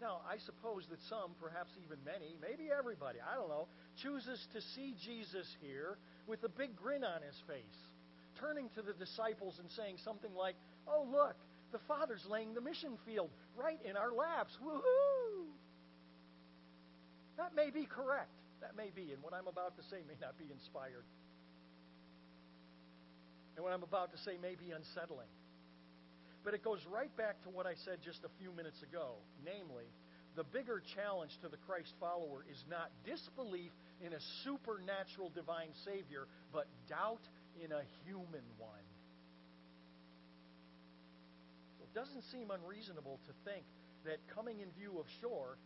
Now, 0.00 0.24
I 0.24 0.40
suppose 0.46 0.88
that 0.88 0.98
some, 1.12 1.36
perhaps 1.36 1.76
even 1.84 1.98
many, 2.08 2.32
maybe 2.40 2.72
everybody, 2.72 3.18
I 3.20 3.36
don't 3.36 3.50
know, 3.50 3.68
chooses 4.00 4.40
to 4.54 4.60
see 4.74 4.96
Jesus 5.04 5.44
here 5.60 5.98
with 6.26 6.42
a 6.42 6.48
big 6.48 6.74
grin 6.74 7.04
on 7.04 7.20
his 7.20 7.36
face, 7.46 7.80
turning 8.40 8.70
to 8.76 8.82
the 8.82 8.94
disciples 8.94 9.60
and 9.60 9.68
saying 9.76 10.00
something 10.02 10.32
like, 10.32 10.56
Oh, 10.88 11.04
look, 11.04 11.36
the 11.70 11.84
Father's 11.86 12.24
laying 12.28 12.54
the 12.54 12.62
mission 12.62 12.96
field 13.04 13.28
right 13.56 13.78
in 13.84 13.96
our 13.96 14.12
laps. 14.12 14.56
Woohoo! 14.64 15.49
That 17.40 17.56
may 17.56 17.72
be 17.72 17.88
correct. 17.88 18.36
That 18.60 18.76
may 18.76 18.92
be. 18.92 19.16
And 19.16 19.24
what 19.24 19.32
I'm 19.32 19.48
about 19.48 19.80
to 19.80 19.82
say 19.88 20.04
may 20.04 20.20
not 20.20 20.36
be 20.36 20.44
inspired. 20.52 21.08
And 23.56 23.64
what 23.64 23.72
I'm 23.72 23.82
about 23.82 24.12
to 24.12 24.20
say 24.20 24.36
may 24.36 24.60
be 24.60 24.76
unsettling. 24.76 25.32
But 26.44 26.52
it 26.52 26.60
goes 26.60 26.84
right 26.92 27.12
back 27.16 27.40
to 27.44 27.48
what 27.48 27.64
I 27.64 27.80
said 27.88 28.04
just 28.04 28.20
a 28.28 28.32
few 28.36 28.52
minutes 28.52 28.84
ago. 28.84 29.16
Namely, 29.40 29.88
the 30.36 30.44
bigger 30.44 30.84
challenge 30.94 31.32
to 31.40 31.48
the 31.48 31.56
Christ 31.64 31.96
follower 31.96 32.44
is 32.44 32.60
not 32.68 32.92
disbelief 33.08 33.72
in 34.04 34.12
a 34.12 34.20
supernatural 34.44 35.32
divine 35.32 35.72
Savior, 35.88 36.28
but 36.52 36.68
doubt 36.92 37.24
in 37.56 37.72
a 37.72 37.82
human 38.04 38.44
one. 38.60 38.86
So 41.80 41.88
it 41.88 41.92
doesn't 41.96 42.24
seem 42.28 42.52
unreasonable 42.52 43.16
to 43.24 43.32
think 43.48 43.64
that 44.04 44.20
coming 44.36 44.60
in 44.60 44.68
view 44.76 45.00
of 45.00 45.08
shore 45.20 45.56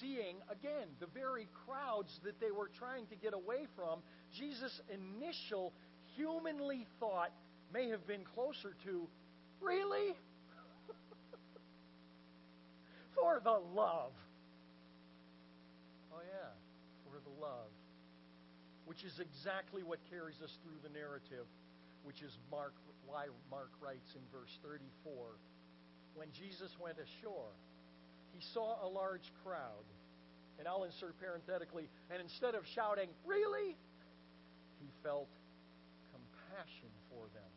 seeing, 0.00 0.36
again, 0.50 0.88
the 1.00 1.06
very 1.06 1.48
crowds 1.66 2.20
that 2.24 2.40
they 2.40 2.50
were 2.50 2.70
trying 2.78 3.06
to 3.06 3.16
get 3.16 3.34
away 3.34 3.66
from, 3.76 4.00
Jesus' 4.36 4.80
initial 4.92 5.72
humanly 6.16 6.86
thought 7.00 7.32
may 7.72 7.88
have 7.88 8.06
been 8.06 8.24
closer 8.34 8.74
to, 8.84 9.08
Really? 9.64 10.12
for 13.16 13.40
the 13.42 13.58
love. 13.74 14.12
Oh, 16.12 16.20
yeah, 16.20 16.52
for 17.08 17.16
the 17.24 17.40
love. 17.40 17.72
Which 18.84 19.04
is 19.04 19.18
exactly 19.18 19.82
what 19.82 19.98
carries 20.10 20.36
us 20.44 20.52
through 20.62 20.76
the 20.84 20.92
narrative, 20.92 21.48
which 22.04 22.20
is 22.20 22.36
Mark, 22.50 22.74
why 23.06 23.32
Mark 23.50 23.70
writes 23.80 24.12
in 24.14 24.20
verse 24.30 24.52
34 24.62 25.32
When 26.14 26.28
Jesus 26.36 26.70
went 26.78 26.98
ashore, 27.00 27.56
he 28.34 28.42
saw 28.52 28.82
a 28.82 28.88
large 28.90 29.30
crowd. 29.46 29.86
And 30.58 30.68
I'll 30.68 30.84
insert 30.86 31.18
parenthetically, 31.18 31.90
and 32.10 32.22
instead 32.22 32.54
of 32.54 32.62
shouting, 32.74 33.10
Really? 33.26 33.74
He 34.78 34.90
felt 35.02 35.30
compassion 36.14 36.92
for 37.10 37.26
them 37.34 37.52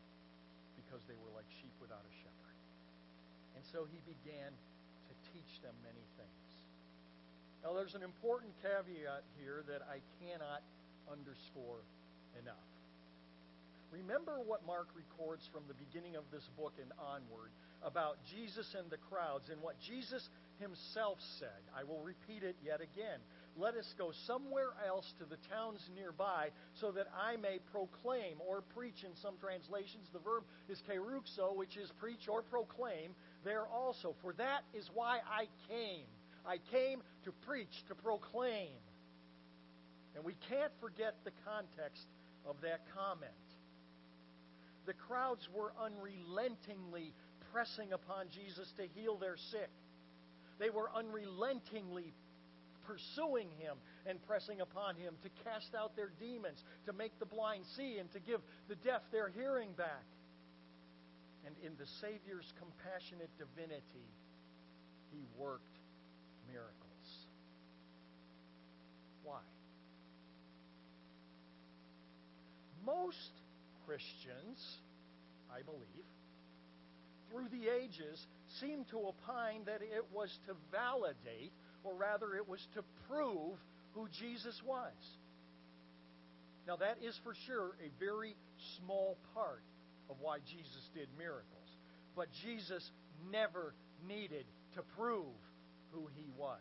because 0.80 1.02
they 1.06 1.18
were 1.20 1.34
like 1.36 1.46
sheep 1.62 1.74
without 1.82 2.02
a 2.02 2.14
shepherd. 2.24 2.58
And 3.58 3.64
so 3.74 3.86
he 3.90 4.00
began 4.06 4.50
to 4.50 5.14
teach 5.34 5.52
them 5.62 5.76
many 5.86 6.02
things. 6.18 6.50
Now, 7.62 7.74
there's 7.74 7.98
an 7.98 8.06
important 8.06 8.54
caveat 8.64 9.26
here 9.38 9.66
that 9.68 9.84
I 9.86 10.00
cannot 10.22 10.64
underscore 11.12 11.84
enough. 12.40 12.70
Remember 13.92 14.40
what 14.46 14.66
Mark 14.68 14.88
records 14.96 15.48
from 15.52 15.64
the 15.68 15.78
beginning 15.78 16.16
of 16.16 16.24
this 16.32 16.44
book 16.60 16.76
and 16.80 16.92
onward 17.00 17.52
about 17.84 18.20
Jesus 18.30 18.68
and 18.78 18.90
the 18.92 19.00
crowds 19.10 19.50
and 19.50 19.62
what 19.62 19.80
Jesus 19.80 20.22
himself 20.60 21.18
said. 21.40 21.62
I 21.76 21.84
will 21.84 22.02
repeat 22.02 22.44
it 22.44 22.56
yet 22.64 22.82
again. 22.82 23.20
Let 23.58 23.74
us 23.74 23.92
go 23.98 24.12
somewhere 24.28 24.70
else 24.88 25.12
to 25.18 25.26
the 25.26 25.38
towns 25.50 25.82
nearby 25.96 26.50
so 26.80 26.92
that 26.92 27.08
I 27.18 27.38
may 27.38 27.58
proclaim 27.72 28.38
or 28.48 28.62
preach 28.76 29.04
in 29.04 29.16
some 29.22 29.36
translations. 29.42 30.08
The 30.14 30.20
verb 30.20 30.44
is 30.70 30.82
keruxo, 30.88 31.56
which 31.56 31.76
is 31.76 31.92
preach 32.00 32.28
or 32.30 32.44
proclaim 32.44 33.16
there 33.44 33.66
also. 33.66 34.16
For 34.22 34.34
that 34.34 34.62
is 34.74 34.88
why 34.94 35.20
I 35.26 35.48
came. 35.68 36.06
I 36.46 36.60
came 36.72 37.02
to 37.26 37.32
preach, 37.48 37.74
to 37.88 37.96
proclaim. 37.96 38.78
And 40.16 40.24
we 40.24 40.36
can't 40.50 40.72
forget 40.80 41.16
the 41.24 41.32
context 41.46 42.06
of 42.46 42.56
that 42.62 42.82
comment. 42.96 43.32
The 44.86 44.94
crowds 44.94 45.48
were 45.54 45.74
unrelentingly 45.82 47.14
pressing 47.52 47.92
upon 47.92 48.28
Jesus 48.30 48.72
to 48.78 48.88
heal 49.00 49.18
their 49.18 49.36
sick. 49.52 49.70
They 50.60 50.70
were 50.70 50.90
unrelentingly 50.96 52.14
pursuing 52.88 53.50
him 53.60 53.78
and 54.06 54.18
pressing 54.26 54.62
upon 54.62 54.96
him 54.96 55.14
to 55.24 55.30
cast 55.44 55.76
out 55.76 55.96
their 55.96 56.12
demons, 56.20 56.64
to 56.86 56.94
make 56.94 57.18
the 57.20 57.26
blind 57.26 57.66
see, 57.76 57.98
and 58.00 58.12
to 58.14 58.20
give 58.20 58.40
the 58.70 58.76
deaf 58.76 59.02
their 59.12 59.30
hearing 59.30 59.70
back. 59.78 60.06
And 61.46 61.56
in 61.64 61.74
the 61.78 61.86
Savior's 62.02 62.52
compassionate 62.60 63.30
divinity, 63.38 64.08
he 65.12 65.20
worked 65.38 65.64
miracles. 66.48 67.28
Why? 69.24 69.40
Most 72.86 73.32
Christians, 73.86 74.80
I 75.52 75.62
believe, 75.62 76.08
through 77.32 77.48
the 77.50 77.70
ages 77.70 78.26
seem 78.60 78.86
to 78.92 78.98
opine 79.00 79.62
that 79.66 79.82
it 79.82 80.06
was 80.14 80.30
to 80.48 80.54
validate, 80.72 81.52
or 81.84 81.96
rather, 81.96 82.36
it 82.36 82.48
was 82.48 82.66
to 82.76 82.84
prove 83.10 83.58
who 83.94 84.08
Jesus 84.20 84.62
was. 84.66 84.94
Now, 86.68 86.76
that 86.78 86.98
is 87.02 87.18
for 87.24 87.34
sure 87.46 87.72
a 87.80 87.90
very 88.00 88.36
small 88.78 89.18
part 89.34 89.64
of 90.10 90.18
why 90.20 90.40
Jesus 90.40 90.90
did 90.94 91.08
miracles. 91.18 91.70
But 92.16 92.28
Jesus 92.44 92.84
never 93.32 93.74
needed 94.08 94.46
to 94.76 94.82
prove 94.98 95.36
who 95.94 96.08
he 96.16 96.26
was. 96.38 96.60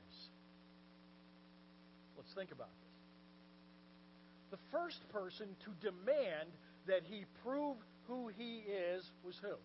Let's 2.16 2.32
think 2.34 2.52
about 2.52 2.68
this. 2.68 4.58
The 4.58 4.78
first 4.78 5.00
person 5.12 5.48
to 5.64 5.90
demand 5.90 6.48
that 6.86 7.02
he 7.04 7.24
prove 7.42 7.76
who 8.06 8.28
he 8.28 8.58
is 8.58 9.04
was 9.24 9.36
who? 9.42 9.56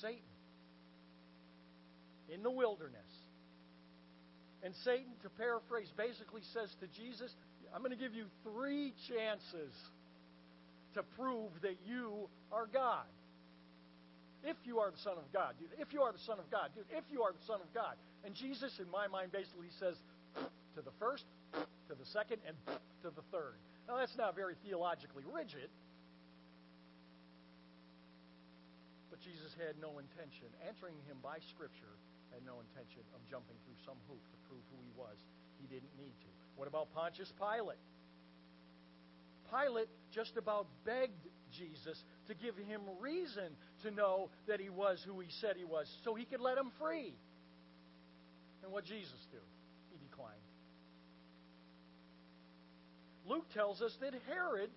Satan 0.00 0.30
in 2.32 2.42
the 2.42 2.50
wilderness. 2.50 3.10
And 4.62 4.74
Satan, 4.84 5.12
to 5.22 5.30
paraphrase, 5.30 5.88
basically 5.96 6.42
says 6.52 6.68
to 6.80 6.86
Jesus, 6.86 7.32
I'm 7.74 7.80
going 7.80 7.96
to 7.96 7.98
give 7.98 8.14
you 8.14 8.26
three 8.44 8.92
chances 9.08 9.72
to 10.94 11.02
prove 11.16 11.50
that 11.62 11.76
you 11.86 12.28
are 12.52 12.66
God. 12.66 13.06
If 14.42 14.56
you 14.64 14.78
are 14.80 14.90
the 14.90 15.00
Son 15.04 15.16
of 15.18 15.28
God, 15.32 15.54
dude. 15.60 15.68
If 15.78 15.92
you 15.92 16.02
are 16.02 16.12
the 16.12 16.24
Son 16.26 16.38
of 16.38 16.50
God, 16.50 16.70
dude. 16.74 16.84
If 16.90 17.04
you 17.12 17.22
are 17.22 17.32
the 17.32 17.44
Son 17.46 17.60
of 17.60 17.68
God. 17.74 17.96
And 18.24 18.34
Jesus, 18.34 18.72
in 18.80 18.90
my 18.90 19.06
mind, 19.06 19.32
basically 19.32 19.68
says 19.78 19.96
to 20.76 20.80
the 20.82 20.92
first, 20.98 21.24
to 21.52 21.94
the 21.94 22.08
second, 22.12 22.40
and 22.46 22.56
to 23.04 23.12
the 23.12 23.24
third. 23.32 23.60
Now, 23.88 23.96
that's 23.96 24.16
not 24.16 24.34
very 24.34 24.54
theologically 24.64 25.24
rigid, 25.28 25.68
Jesus 29.20 29.52
had 29.60 29.76
no 29.80 30.00
intention, 30.00 30.48
answering 30.64 30.96
him 31.04 31.20
by 31.20 31.38
Scripture, 31.52 31.94
had 32.32 32.44
no 32.46 32.60
intention 32.60 33.04
of 33.12 33.20
jumping 33.28 33.56
through 33.66 33.78
some 33.84 33.98
hoop 34.08 34.20
to 34.20 34.38
prove 34.48 34.64
who 34.72 34.78
he 34.80 34.92
was. 34.96 35.16
He 35.60 35.66
didn't 35.68 35.92
need 36.00 36.16
to. 36.24 36.30
What 36.56 36.68
about 36.68 36.88
Pontius 36.96 37.30
Pilate? 37.36 37.80
Pilate 39.50 39.90
just 40.14 40.36
about 40.36 40.66
begged 40.86 41.26
Jesus 41.52 41.98
to 42.28 42.34
give 42.34 42.56
him 42.56 42.80
reason 43.00 43.50
to 43.82 43.90
know 43.90 44.30
that 44.46 44.60
he 44.60 44.70
was 44.70 45.02
who 45.04 45.18
he 45.20 45.28
said 45.40 45.56
he 45.56 45.64
was 45.64 45.90
so 46.04 46.14
he 46.14 46.24
could 46.24 46.40
let 46.40 46.56
him 46.56 46.70
free. 46.78 47.14
And 48.62 48.72
what 48.72 48.84
Jesus 48.84 49.18
do? 49.32 49.42
He 49.90 49.98
declined. 50.08 50.38
Luke 53.26 53.46
tells 53.54 53.82
us 53.82 53.92
that 54.00 54.14
Herod 54.28 54.70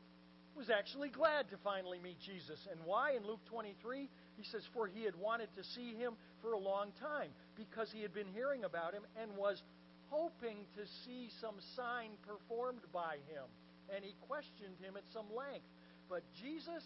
was 0.55 0.69
actually 0.69 1.09
glad 1.09 1.49
to 1.49 1.57
finally 1.63 1.99
meet 1.99 2.17
Jesus. 2.25 2.59
And 2.71 2.79
why? 2.85 3.13
In 3.17 3.25
Luke 3.25 3.41
23, 3.49 4.09
he 4.37 4.43
says, 4.43 4.63
For 4.73 4.87
he 4.87 5.03
had 5.03 5.15
wanted 5.15 5.49
to 5.55 5.63
see 5.63 5.93
him 5.93 6.13
for 6.41 6.53
a 6.53 6.59
long 6.59 6.91
time, 6.99 7.29
because 7.55 7.91
he 7.91 8.01
had 8.01 8.13
been 8.13 8.27
hearing 8.33 8.63
about 8.63 8.93
him 8.93 9.03
and 9.21 9.35
was 9.37 9.61
hoping 10.09 10.65
to 10.77 10.83
see 11.05 11.29
some 11.41 11.55
sign 11.75 12.11
performed 12.27 12.83
by 12.91 13.17
him. 13.29 13.45
And 13.93 14.03
he 14.03 14.15
questioned 14.27 14.77
him 14.81 14.97
at 14.97 15.03
some 15.13 15.25
length. 15.33 15.65
But 16.09 16.23
Jesus 16.37 16.83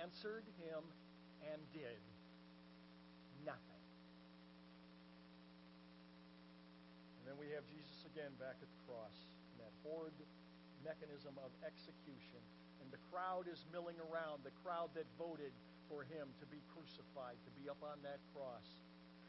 answered 0.00 0.44
him 0.64 0.82
and 1.52 1.60
did 1.72 2.00
nothing. 3.44 3.82
And 7.20 7.22
then 7.28 7.36
we 7.40 7.52
have 7.54 7.64
Jesus 7.68 8.00
again 8.12 8.32
back 8.40 8.56
at 8.60 8.68
the 8.68 8.80
cross 8.88 9.16
in 9.54 9.64
that 9.64 9.74
horrid 9.84 10.16
mechanism 10.84 11.36
of 11.40 11.50
execution. 11.64 12.42
Crowd 13.14 13.46
is 13.46 13.62
milling 13.70 13.94
around, 14.10 14.42
the 14.42 14.50
crowd 14.66 14.90
that 14.98 15.06
voted 15.14 15.54
for 15.86 16.02
him 16.02 16.26
to 16.42 16.46
be 16.50 16.58
crucified, 16.74 17.38
to 17.46 17.52
be 17.62 17.70
up 17.70 17.78
on 17.78 18.02
that 18.02 18.18
cross. 18.34 18.66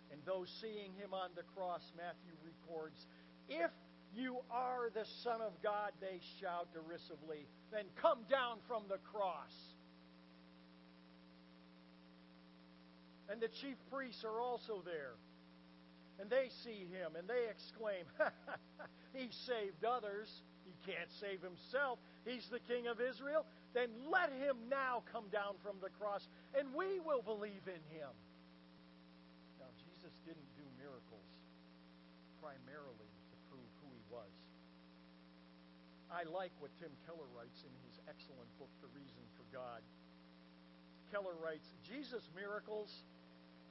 And 0.09 0.17
those 0.25 0.49
seeing 0.57 0.89
him 0.97 1.13
on 1.13 1.29
the 1.37 1.45
cross, 1.53 1.85
Matthew 1.93 2.33
records, 2.41 2.97
if 3.45 3.69
you 4.17 4.41
are 4.49 4.89
the 4.89 5.05
Son 5.21 5.37
of 5.37 5.53
God, 5.61 5.93
they 6.01 6.17
shout 6.41 6.73
derisively, 6.73 7.45
then 7.69 7.85
come 8.01 8.25
down 8.25 8.57
from 8.65 8.89
the 8.89 8.97
cross. 9.13 9.53
And 13.29 13.37
the 13.37 13.53
chief 13.61 13.77
priests 13.93 14.25
are 14.25 14.41
also 14.41 14.81
there. 14.81 15.13
And 16.17 16.25
they 16.25 16.49
see 16.65 16.89
him 16.89 17.13
and 17.13 17.29
they 17.29 17.45
exclaim, 17.53 18.09
He 19.13 19.29
saved 19.45 19.85
others. 19.85 20.27
He 20.65 20.73
can't 20.89 21.11
save 21.21 21.45
himself. 21.45 21.99
He's 22.25 22.49
the 22.49 22.59
King 22.65 22.87
of 22.87 22.97
Israel. 22.99 23.45
Then 23.75 23.91
let 24.07 24.31
him 24.31 24.55
now 24.71 25.03
come 25.11 25.27
down 25.35 25.59
from 25.59 25.75
the 25.83 25.91
cross 25.99 26.31
and 26.55 26.71
we 26.71 27.03
will 27.03 27.19
believe 27.19 27.67
in 27.67 27.83
him. 27.91 28.15
Now, 29.59 29.67
Jesus 29.83 30.15
didn't 30.23 30.47
do 30.55 30.63
miracles 30.79 31.27
primarily 32.39 33.11
to 33.11 33.35
prove 33.51 33.67
who 33.83 33.91
he 33.91 34.05
was. 34.07 34.31
I 36.07 36.23
like 36.31 36.55
what 36.63 36.71
Tim 36.79 36.95
Keller 37.03 37.27
writes 37.35 37.67
in 37.67 37.73
his 37.83 37.99
excellent 38.07 38.47
book, 38.55 38.71
The 38.79 38.87
Reason 38.95 39.19
for 39.35 39.43
God. 39.51 39.83
Keller 41.11 41.35
writes 41.43 41.67
Jesus' 41.83 42.31
miracles 42.31 43.03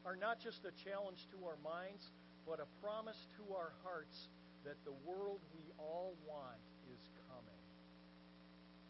are 0.04 0.20
not 0.20 0.36
just 0.36 0.68
a 0.68 0.72
challenge 0.84 1.24
to 1.32 1.48
our 1.48 1.56
minds, 1.64 2.12
but 2.44 2.60
a 2.60 2.68
promise 2.84 3.24
to 3.40 3.56
our 3.56 3.72
hearts 3.80 4.28
that 4.68 4.76
the 4.84 4.92
world 5.08 5.40
we 5.56 5.64
all 5.80 6.12
want. 6.28 6.60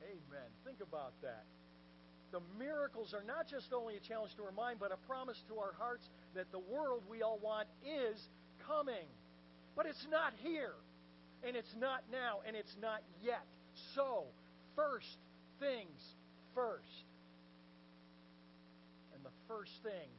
Amen. 0.04 0.48
Think 0.64 0.78
about 0.80 1.12
that. 1.22 1.44
The 2.32 2.40
miracles 2.58 3.14
are 3.14 3.22
not 3.22 3.48
just 3.48 3.72
only 3.72 3.96
a 3.96 4.00
challenge 4.00 4.34
to 4.36 4.42
our 4.42 4.52
mind, 4.52 4.78
but 4.80 4.90
a 4.92 4.98
promise 5.06 5.40
to 5.48 5.58
our 5.58 5.72
hearts 5.78 6.04
that 6.34 6.50
the 6.50 6.58
world 6.58 7.02
we 7.08 7.22
all 7.22 7.38
want 7.42 7.68
is 7.86 8.18
coming. 8.66 9.06
But 9.76 9.86
it's 9.86 10.06
not 10.10 10.32
here, 10.42 10.74
and 11.46 11.56
it's 11.56 11.74
not 11.78 12.02
now, 12.10 12.40
and 12.46 12.56
it's 12.56 12.74
not 12.80 13.02
yet. 13.22 13.44
So, 13.94 14.24
first 14.74 15.06
things 15.60 16.00
first. 16.54 17.06
And 19.14 19.24
the 19.24 19.34
first 19.46 19.72
thing 19.82 20.10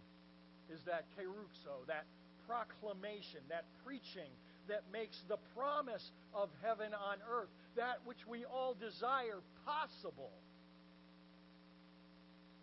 is 0.71 0.79
that 0.85 1.03
keruxo, 1.19 1.85
that 1.87 2.05
proclamation, 2.47 3.41
that 3.49 3.65
preaching 3.85 4.31
that 4.67 4.81
makes 4.91 5.17
the 5.27 5.37
promise 5.55 6.03
of 6.33 6.49
heaven 6.63 6.93
on 6.93 7.17
earth, 7.29 7.49
that 7.75 7.99
which 8.07 8.23
we 8.27 8.47
all 8.47 8.73
desire, 8.75 9.43
possible. 9.67 10.31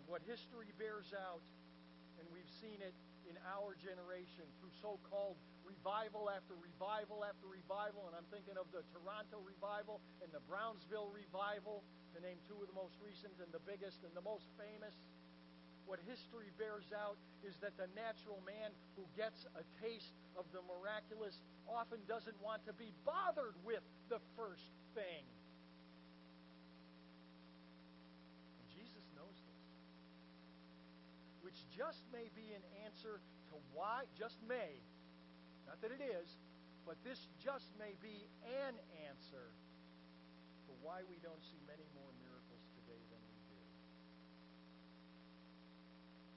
And 0.01 0.05
what 0.09 0.25
history 0.25 0.73
bears 0.81 1.13
out, 1.13 1.45
and 2.21 2.25
we've 2.33 2.49
seen 2.61 2.81
it 2.81 2.97
in 3.29 3.37
our 3.49 3.77
generation 3.81 4.45
through 4.61 4.75
so 4.81 4.99
called 5.09 5.37
revival 5.63 6.29
after 6.29 6.57
revival 6.59 7.25
after 7.25 7.47
revival, 7.49 8.09
and 8.11 8.15
I'm 8.19 8.29
thinking 8.33 8.59
of 8.59 8.67
the 8.75 8.83
Toronto 8.93 9.41
revival 9.45 10.03
and 10.21 10.29
the 10.35 10.43
Brownsville 10.51 11.13
revival, 11.15 11.85
to 12.13 12.21
name 12.21 12.37
two 12.45 12.61
of 12.61 12.69
the 12.69 12.77
most 12.77 12.97
recent 13.01 13.33
and 13.41 13.49
the 13.57 13.63
biggest 13.65 14.05
and 14.05 14.13
the 14.13 14.25
most 14.25 14.45
famous 14.61 14.93
what 15.87 15.99
history 16.07 16.49
bears 16.59 16.87
out 16.95 17.21
is 17.45 17.53
that 17.61 17.77
the 17.77 17.85
natural 17.93 18.41
man 18.47 18.71
who 18.97 19.05
gets 19.13 19.45
a 19.59 19.65
taste 19.83 20.15
of 20.39 20.47
the 20.55 20.63
miraculous 20.65 21.37
often 21.69 21.99
doesn't 22.07 22.39
want 22.41 22.65
to 22.67 22.73
be 22.73 22.95
bothered 23.05 23.53
with 23.67 23.83
the 24.09 24.17
first 24.33 24.73
And 25.01 25.25
Jesus 28.77 29.05
knows 29.17 29.33
this. 29.33 29.65
Which 31.41 31.57
just 31.73 32.05
may 32.13 32.29
be 32.37 32.53
an 32.53 32.65
answer 32.85 33.17
to 33.51 33.57
why, 33.73 34.05
just 34.19 34.37
may, 34.45 34.77
not 35.67 35.81
that 35.81 35.93
it 35.93 36.05
is, 36.05 36.29
but 36.85 37.01
this 37.05 37.19
just 37.41 37.73
may 37.79 37.97
be 38.05 38.29
an 38.67 38.75
answer 39.09 39.47
to 40.69 40.73
why 40.83 41.01
we 41.09 41.17
don't 41.25 41.41
see 41.47 41.61
many 41.65 41.87
more 41.97 42.13
miracles 42.21 42.65
today 42.77 43.01
than 43.09 43.21
we 43.25 43.33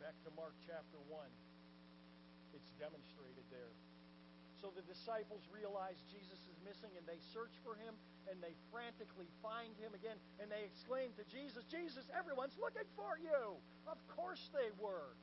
Back 0.05 0.15
to 0.23 0.31
Mark 0.37 0.53
chapter 0.69 1.01
1. 1.09 1.17
It's 2.53 2.69
demonstrated 2.77 3.41
there. 3.49 3.73
So 4.65 4.73
the 4.73 4.89
disciples 4.89 5.45
realize 5.53 5.93
Jesus 6.09 6.41
is 6.49 6.57
missing 6.65 6.89
and 6.97 7.05
they 7.05 7.21
search 7.29 7.53
for 7.61 7.77
him 7.77 7.93
and 8.25 8.41
they 8.41 8.57
frantically 8.73 9.29
find 9.37 9.69
him 9.77 9.93
again 9.93 10.17
and 10.41 10.49
they 10.49 10.65
exclaim 10.65 11.13
to 11.21 11.23
Jesus, 11.29 11.61
Jesus, 11.69 12.09
everyone's 12.09 12.57
looking 12.57 12.89
for 12.97 13.13
you. 13.21 13.61
Of 13.85 14.01
course 14.17 14.41
they 14.57 14.73
were. 14.81 15.13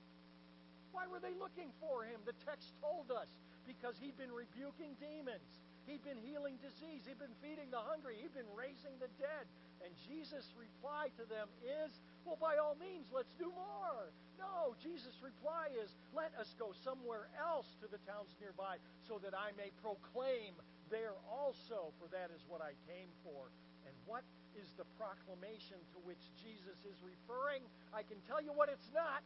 Why 0.94 1.10
were 1.10 1.18
they 1.18 1.34
looking 1.42 1.74
for 1.82 2.06
him? 2.06 2.22
The 2.22 2.38
text 2.46 2.70
told 2.78 3.10
us 3.10 3.26
because 3.66 3.98
he'd 3.98 4.14
been 4.14 4.30
rebuking 4.30 4.94
demons. 5.02 5.50
He'd 5.90 6.06
been 6.06 6.22
healing 6.22 6.62
disease. 6.62 7.02
He'd 7.10 7.18
been 7.18 7.34
feeding 7.42 7.66
the 7.74 7.82
hungry. 7.82 8.22
He'd 8.22 8.38
been 8.38 8.54
raising 8.54 8.94
the 9.02 9.10
dead. 9.18 9.50
And 9.82 9.90
Jesus' 10.06 10.54
reply 10.54 11.10
to 11.18 11.26
them 11.26 11.50
is, 11.66 11.90
Well, 12.24 12.38
by 12.38 12.56
all 12.62 12.76
means, 12.78 13.10
let's 13.10 13.32
do 13.38 13.50
more. 13.50 14.10
No, 14.38 14.74
Jesus' 14.82 15.18
reply 15.22 15.70
is, 15.74 15.90
Let 16.14 16.30
us 16.38 16.54
go 16.58 16.74
somewhere 16.82 17.26
else 17.38 17.66
to 17.82 17.86
the 17.90 17.98
towns 18.06 18.30
nearby 18.38 18.78
so 19.06 19.18
that 19.22 19.34
I 19.34 19.54
may 19.58 19.70
proclaim 19.82 20.54
there 20.90 21.16
also, 21.26 21.90
for 21.98 22.06
that 22.12 22.30
is 22.34 22.42
what 22.46 22.60
I 22.60 22.76
came 22.86 23.10
for. 23.24 23.48
And 23.88 23.94
what 24.06 24.22
is 24.54 24.68
the 24.76 24.84
proclamation 25.00 25.80
to 25.96 25.98
which 26.04 26.20
Jesus 26.44 26.78
is 26.84 26.96
referring? 27.00 27.64
I 27.96 28.04
can 28.04 28.20
tell 28.28 28.44
you 28.44 28.52
what 28.52 28.68
it's 28.68 28.90
not. 28.92 29.24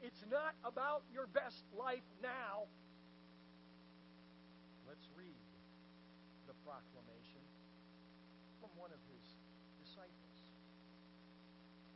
It's 0.00 0.24
not 0.32 0.56
about 0.64 1.04
your 1.12 1.28
best 1.32 1.64
life 1.76 2.04
now. 2.22 2.68
Let's 4.88 5.04
read 5.16 5.40
the 6.48 6.56
proclamation 6.64 7.44
from 8.60 8.72
one 8.76 8.92
of 8.92 9.00
his 9.12 9.24
disciples. 9.84 10.38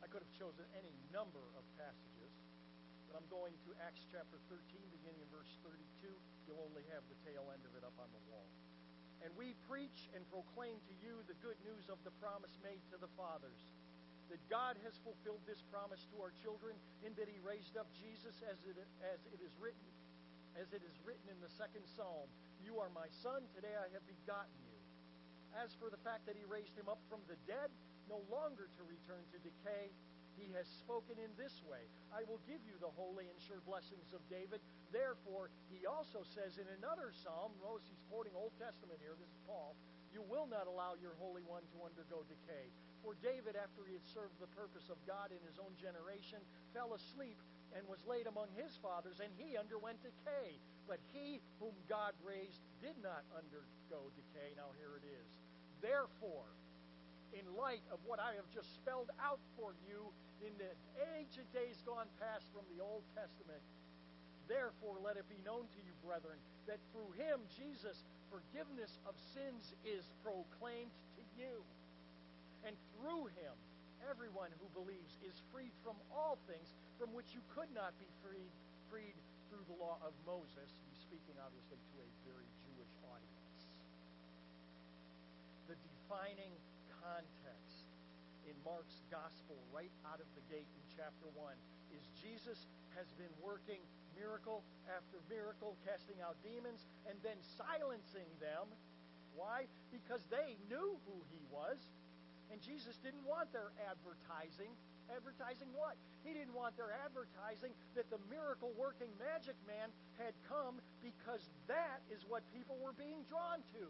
could 0.11 0.27
have 0.27 0.35
chosen 0.35 0.67
any 0.75 0.91
number 1.15 1.39
of 1.55 1.63
passages, 1.79 2.35
but 3.07 3.15
I'm 3.15 3.23
going 3.31 3.55
to 3.63 3.71
Acts 3.79 4.03
chapter 4.11 4.35
13, 4.51 4.59
beginning 4.91 5.23
in 5.23 5.29
verse 5.31 5.47
32. 5.63 6.11
You'll 6.43 6.67
only 6.67 6.83
have 6.91 6.99
the 7.07 7.15
tail 7.23 7.47
end 7.55 7.63
of 7.63 7.71
it 7.79 7.83
up 7.87 7.95
on 7.95 8.11
the 8.11 8.19
wall. 8.27 8.43
And 9.23 9.31
we 9.39 9.55
preach 9.71 10.11
and 10.11 10.27
proclaim 10.27 10.83
to 10.91 10.93
you 10.99 11.23
the 11.31 11.39
good 11.39 11.55
news 11.63 11.87
of 11.87 11.95
the 12.03 12.11
promise 12.19 12.51
made 12.59 12.83
to 12.91 12.99
the 12.99 13.07
fathers 13.15 13.71
that 14.27 14.43
God 14.51 14.75
has 14.83 14.99
fulfilled 14.99 15.39
this 15.47 15.63
promise 15.71 16.03
to 16.11 16.19
our 16.19 16.35
children 16.43 16.75
in 17.07 17.15
that 17.15 17.31
He 17.31 17.39
raised 17.39 17.79
up 17.79 17.87
Jesus 17.95 18.35
as 18.51 18.59
it, 18.67 18.75
as 19.07 19.19
it 19.31 19.39
is 19.39 19.55
written, 19.63 19.87
as 20.59 20.67
it 20.75 20.83
is 20.83 20.95
written 21.07 21.31
in 21.31 21.39
the 21.39 21.51
second 21.55 21.87
Psalm. 21.95 22.27
You 22.59 22.83
are 22.83 22.91
my 22.91 23.07
son; 23.23 23.47
today 23.55 23.79
I 23.79 23.87
have 23.95 24.03
begotten 24.03 24.59
you. 24.67 24.75
As 25.55 25.71
for 25.79 25.87
the 25.87 25.99
fact 26.03 26.27
that 26.27 26.35
He 26.35 26.43
raised 26.51 26.75
him 26.75 26.91
up 26.91 26.99
from 27.07 27.23
the 27.31 27.39
dead, 27.47 27.71
no 28.09 28.21
longer 28.31 28.69
to 28.77 28.81
return 28.87 29.21
to 29.33 29.37
decay, 29.41 29.91
He 30.39 30.49
has 30.57 30.65
spoken 30.81 31.19
in 31.21 31.29
this 31.37 31.53
way: 31.67 31.83
I 32.09 32.25
will 32.25 32.41
give 32.49 32.63
you 32.65 32.77
the 32.79 32.91
holy 32.97 33.27
and 33.27 33.37
sure 33.45 33.61
blessings 33.67 34.09
of 34.15 34.23
David. 34.31 34.63
Therefore, 34.89 35.51
He 35.69 35.85
also 35.85 36.25
says 36.33 36.57
in 36.57 36.67
another 36.81 37.13
Psalm, 37.21 37.53
notice 37.61 37.85
He's 37.87 38.05
quoting 38.09 38.33
Old 38.33 38.55
Testament 38.57 38.97
here. 39.03 39.13
This 39.17 39.29
is 39.29 39.41
Paul. 39.45 39.75
You 40.11 40.23
will 40.27 40.47
not 40.47 40.67
allow 40.67 40.99
your 40.99 41.15
Holy 41.23 41.43
One 41.47 41.63
to 41.71 41.77
undergo 41.87 42.27
decay. 42.27 42.67
For 42.99 43.17
David, 43.23 43.57
after 43.57 43.81
he 43.87 43.97
had 43.97 44.05
served 44.13 44.37
the 44.37 44.51
purpose 44.53 44.85
of 44.91 44.99
God 45.09 45.33
in 45.33 45.41
his 45.47 45.57
own 45.57 45.73
generation, 45.81 46.37
fell 46.75 46.93
asleep 46.93 47.39
and 47.73 47.87
was 47.87 48.03
laid 48.05 48.27
among 48.27 48.51
his 48.53 48.75
fathers, 48.83 49.23
and 49.23 49.31
he 49.39 49.55
underwent 49.55 49.97
decay. 50.03 50.59
But 50.85 50.99
he 51.15 51.39
whom 51.57 51.73
God 51.87 52.13
raised 52.21 52.59
did 52.83 52.99
not 52.99 53.23
undergo 53.31 54.11
decay. 54.13 54.53
Now 54.59 54.75
here 54.77 54.99
it 54.99 55.07
is. 55.07 55.29
Therefore, 55.79 56.51
in 57.31 57.45
light 57.55 57.83
of 57.91 57.99
what 58.03 58.19
I 58.19 58.35
have 58.35 58.47
just 58.51 58.67
spelled 58.75 59.09
out 59.19 59.39
for 59.55 59.71
you 59.87 60.11
in 60.43 60.51
the 60.57 60.71
age 61.15 61.37
of 61.37 61.45
days 61.53 61.79
gone 61.85 62.09
past 62.17 62.45
from 62.51 62.65
the 62.73 62.81
Old 62.81 63.05
Testament, 63.13 63.61
therefore 64.49 64.97
let 64.99 65.15
it 65.15 65.27
be 65.29 65.39
known 65.45 65.69
to 65.69 65.79
you, 65.85 65.93
brethren, 66.01 66.37
that 66.65 66.81
through 66.91 67.13
him, 67.15 67.39
Jesus, 67.53 68.03
forgiveness 68.27 68.97
of 69.05 69.13
sins 69.31 69.71
is 69.85 70.03
proclaimed 70.25 70.91
to 71.15 71.23
you. 71.37 71.61
And 72.65 72.73
through 72.97 73.29
him, 73.37 73.53
everyone 74.09 74.49
who 74.57 74.67
believes 74.73 75.13
is 75.21 75.37
freed 75.53 75.73
from 75.85 75.97
all 76.09 76.37
things 76.49 76.73
from 76.97 77.13
which 77.13 77.33
you 77.33 77.41
could 77.53 77.69
not 77.73 77.93
be 78.01 78.09
freed, 78.21 78.53
freed 78.89 79.17
through 79.49 79.65
the 79.69 79.77
law 79.77 79.97
of 80.01 80.13
Moses. 80.25 80.69
He's 80.89 81.01
speaking, 81.01 81.37
obviously, 81.41 81.77
to 81.77 81.95
a 82.01 82.09
very 82.25 82.49
Jewish 82.65 82.93
audience. 83.09 83.61
The 85.69 85.77
defining 85.77 86.53
context 87.01 87.85
in 88.45 88.55
Mark's 88.65 89.01
gospel, 89.09 89.57
right 89.73 89.91
out 90.07 90.21
of 90.21 90.29
the 90.37 90.43
gate 90.53 90.69
in 90.69 90.83
chapter 90.93 91.27
1, 91.33 91.53
is 91.97 92.01
Jesus 92.21 92.57
has 92.97 93.09
been 93.17 93.31
working 93.41 93.81
miracle 94.17 94.61
after 94.89 95.17
miracle, 95.29 95.73
casting 95.85 96.21
out 96.21 96.37
demons, 96.45 96.85
and 97.09 97.17
then 97.25 97.37
silencing 97.57 98.29
them. 98.37 98.69
Why? 99.33 99.65
Because 99.89 100.21
they 100.29 100.59
knew 100.69 100.97
who 101.07 101.17
he 101.31 101.41
was 101.49 101.79
And 102.51 102.59
Jesus 102.59 102.99
didn't 102.99 103.23
want 103.23 103.47
their 103.55 103.71
advertising. 103.87 104.75
Advertising 105.07 105.71
what? 105.71 105.95
He 106.27 106.35
didn't 106.35 106.53
want 106.53 106.75
their 106.75 106.91
advertising 107.07 107.71
that 107.95 108.11
the 108.11 108.19
miracle 108.27 108.75
working 108.75 109.07
magic 109.15 109.55
man 109.63 109.87
had 110.19 110.35
come 110.51 110.75
because 110.99 111.41
that 111.71 112.03
is 112.11 112.19
what 112.27 112.43
people 112.51 112.75
were 112.83 112.95
being 112.99 113.23
drawn 113.31 113.63
to. 113.79 113.87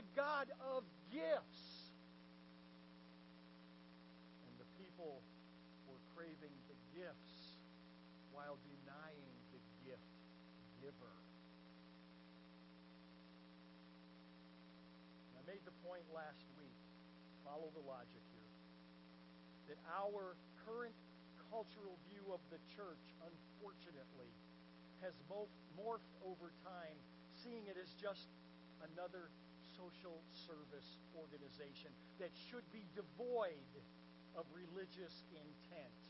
The 0.00 0.04
God 0.16 0.48
of 0.64 0.80
gifts. 1.12 1.92
And 4.48 4.54
the 4.56 4.68
people 4.80 5.20
were 5.92 6.00
craving 6.24 6.56
the 6.72 6.78
gifts 6.96 7.60
while 8.32 8.56
denying 8.64 9.28
the 9.52 9.60
gift 9.84 10.08
giver. 10.80 11.12
And 15.28 15.36
I 15.36 15.44
made 15.44 15.60
the 15.68 15.76
point 15.84 16.08
last 16.16 16.48
week, 16.56 16.80
follow 17.44 17.68
the 17.76 17.84
logic 17.84 18.24
here, 18.32 18.56
that 19.68 19.76
our 20.00 20.32
current 20.64 20.96
cultural 21.52 22.00
view 22.08 22.24
of 22.32 22.40
the 22.48 22.56
church, 22.72 23.04
unfortunately, 23.20 24.32
has 25.04 25.12
morphed 25.28 26.14
over 26.24 26.48
time, 26.64 26.96
seeing 27.44 27.68
it 27.68 27.76
as 27.76 27.92
just 28.00 28.32
another 28.96 29.28
social 29.76 30.16
service 30.48 30.88
organization 31.20 31.92
that 32.16 32.32
should 32.48 32.64
be 32.72 32.80
devoid 32.96 33.68
of 34.36 34.44
religious 34.54 35.14
intent. 35.32 36.00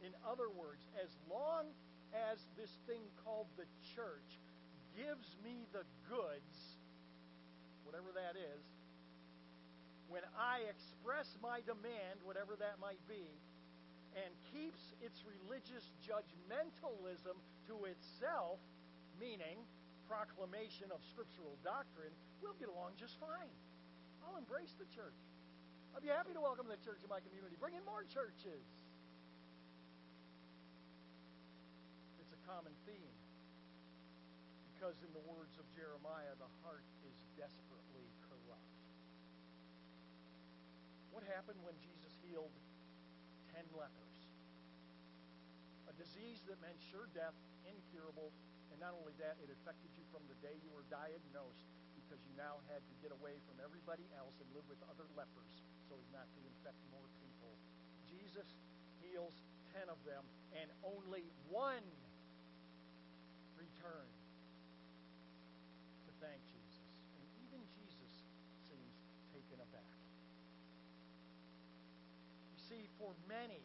In 0.00 0.12
other 0.24 0.48
words, 0.48 0.80
as 0.96 1.12
long 1.28 1.68
as 2.16 2.40
this 2.56 2.72
thing 2.88 3.04
called 3.24 3.46
the 3.56 3.68
church 3.94 4.40
gives 4.96 5.28
me 5.44 5.68
the 5.72 5.84
goods, 6.08 6.56
whatever 7.84 8.10
that 8.16 8.34
is, 8.34 8.64
when 10.08 10.26
I 10.34 10.66
express 10.66 11.30
my 11.38 11.62
demand, 11.62 12.18
whatever 12.26 12.58
that 12.58 12.82
might 12.82 13.00
be, 13.06 13.30
and 14.18 14.30
keeps 14.50 14.82
its 14.98 15.22
religious 15.22 15.86
judgmentalism 16.02 17.38
to 17.70 17.74
itself, 17.86 18.58
meaning 19.22 19.62
proclamation 20.10 20.90
of 20.90 20.98
scriptural 21.14 21.54
doctrine, 21.62 22.10
we'll 22.42 22.58
get 22.58 22.66
along 22.66 22.98
just 22.98 23.14
fine. 23.22 23.54
I'll 24.26 24.34
embrace 24.34 24.74
the 24.74 24.90
church. 24.90 25.14
I'll 25.94 26.04
be 26.04 26.12
happy 26.12 26.32
to 26.32 26.42
welcome 26.42 26.70
the 26.70 26.78
church 26.86 27.02
in 27.02 27.10
my 27.10 27.18
community. 27.20 27.58
Bring 27.58 27.74
in 27.74 27.82
more 27.82 28.06
churches. 28.06 28.64
It's 32.22 32.30
a 32.30 32.40
common 32.46 32.72
theme 32.86 33.16
because, 34.72 34.96
in 35.02 35.10
the 35.12 35.24
words 35.26 35.58
of 35.58 35.66
Jeremiah, 35.74 36.32
the 36.38 36.48
heart 36.62 36.86
is 37.04 37.18
desperately 37.34 38.06
corrupt. 38.30 38.74
What 41.10 41.26
happened 41.26 41.58
when 41.66 41.74
Jesus 41.82 42.14
healed 42.22 42.54
ten 43.50 43.66
lepers? 43.74 44.18
A 45.90 45.94
disease 45.98 46.40
that 46.46 46.56
meant 46.62 46.78
sure 46.94 47.10
death, 47.12 47.36
incurable, 47.66 48.30
and 48.70 48.78
not 48.78 48.94
only 48.94 49.12
that, 49.18 49.36
it 49.42 49.50
affected 49.50 49.90
you 49.98 50.06
from 50.14 50.22
the 50.30 50.38
day 50.38 50.54
you 50.62 50.70
were 50.70 50.86
diagnosed 50.86 51.66
because 52.10 52.26
you 52.26 52.34
now 52.34 52.58
had 52.66 52.82
to 52.82 52.94
get 52.98 53.14
away 53.14 53.38
from 53.46 53.54
everybody 53.62 54.02
else 54.18 54.34
and 54.42 54.50
live 54.50 54.66
with 54.66 54.82
other 54.90 55.06
lepers 55.14 55.62
so 55.86 55.94
as 55.94 56.10
not 56.10 56.26
to 56.34 56.42
infect 56.42 56.74
more 56.90 57.06
people. 57.22 57.54
Jesus 58.10 58.50
heals 58.98 59.30
ten 59.70 59.86
of 59.86 59.94
them, 60.02 60.26
and 60.58 60.66
only 60.82 61.22
one 61.46 61.86
returned 63.54 64.18
to 66.02 66.10
thank 66.18 66.42
Jesus. 66.50 66.82
And 67.14 67.22
even 67.46 67.62
Jesus 67.78 68.12
seems 68.66 68.94
taken 69.30 69.62
aback. 69.62 69.94
You 72.50 72.58
see, 72.58 72.90
for 72.98 73.14
many, 73.30 73.62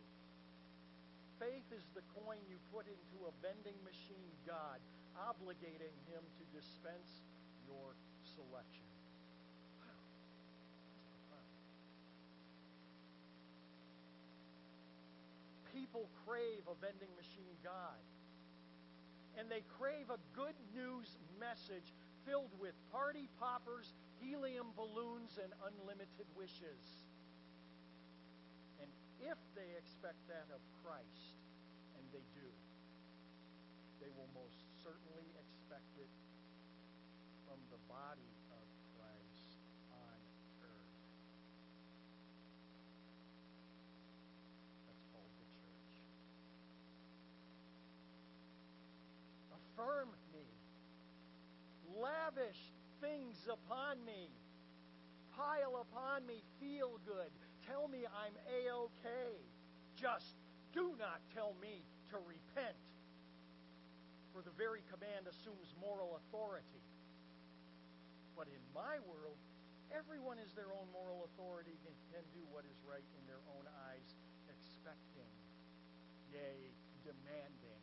faith 1.42 1.66
is 1.74 1.82
the 1.98 2.06
coin 2.14 2.38
you 2.46 2.62
put 2.70 2.86
into 2.86 3.26
a 3.26 3.34
vending 3.42 3.82
machine 3.82 4.30
God, 4.46 4.78
obligating 5.18 5.98
him 6.14 6.22
to 6.22 6.44
dispense 6.54 7.26
your 7.66 7.98
selection. 8.36 8.88
People 15.72 16.08
crave 16.28 16.64
a 16.68 16.76
vending 16.84 17.12
machine 17.16 17.56
God. 17.64 18.00
And 19.40 19.52
they 19.52 19.64
crave 19.80 20.08
a 20.08 20.20
good 20.32 20.56
news 20.72 21.12
message 21.40 21.92
filled 22.24 22.52
with 22.60 22.74
party 22.92 23.28
poppers, 23.40 23.92
helium 24.24 24.72
balloons, 24.76 25.38
and 25.38 25.52
unlimited 25.68 26.28
wishes. 26.34 26.84
And 28.80 28.90
if 29.22 29.38
they 29.54 29.68
expect 29.78 30.20
that 30.32 30.48
of 30.50 30.64
Christ, 30.82 31.36
and 32.00 32.04
they 32.16 32.24
do, 32.34 32.50
they 34.02 34.10
will 34.16 34.32
most 34.34 34.64
certainly 34.82 35.28
expect 35.38 35.92
it 36.00 36.12
from 37.46 37.60
the 37.70 37.80
body 37.96 38.28
of 38.52 38.68
Christ 39.00 39.56
on 39.88 40.20
earth. 40.68 40.96
That's 44.84 45.06
called 45.16 45.32
the 45.40 45.48
church. 45.56 45.96
Affirm 49.56 50.12
me. 50.36 50.44
Lavish 51.96 52.60
things 53.00 53.48
upon 53.48 54.04
me. 54.04 54.28
Pile 55.38 55.80
upon 55.88 56.28
me. 56.28 56.44
Feel 56.60 57.00
good. 57.08 57.32
Tell 57.64 57.88
me 57.88 58.04
I'm 58.12 58.36
A-OK. 58.52 59.08
Just 59.96 60.36
do 60.74 60.92
not 61.00 61.24
tell 61.34 61.56
me 61.62 61.80
to 62.12 62.20
repent. 62.28 62.76
For 64.36 64.44
the 64.44 64.52
very 64.60 64.84
command 64.92 65.32
assumes 65.32 65.72
moral 65.80 66.20
authority. 66.20 66.84
But 68.36 68.52
in 68.52 68.60
my 68.76 69.00
world, 69.08 69.40
everyone 69.96 70.44
is 70.44 70.52
their 70.60 70.68
own 70.76 70.92
moral 70.92 71.24
authority 71.32 71.80
and 71.88 71.96
can 72.12 72.24
do 72.36 72.44
what 72.52 72.68
is 72.68 72.76
right 72.84 73.08
in 73.16 73.24
their 73.32 73.40
own 73.56 73.64
eyes, 73.88 74.08
expecting, 74.52 75.32
yea, 76.36 76.76
demanding 77.08 77.82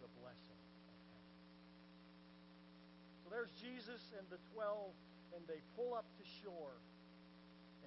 the 0.00 0.08
blessing 0.16 0.60
of 0.88 0.96
heaven. 1.12 1.36
So 3.20 3.26
there's 3.28 3.52
Jesus 3.60 4.00
and 4.16 4.24
the 4.32 4.40
twelve, 4.56 4.96
and 5.36 5.44
they 5.44 5.60
pull 5.76 5.92
up 5.92 6.08
to 6.16 6.24
shore. 6.40 6.80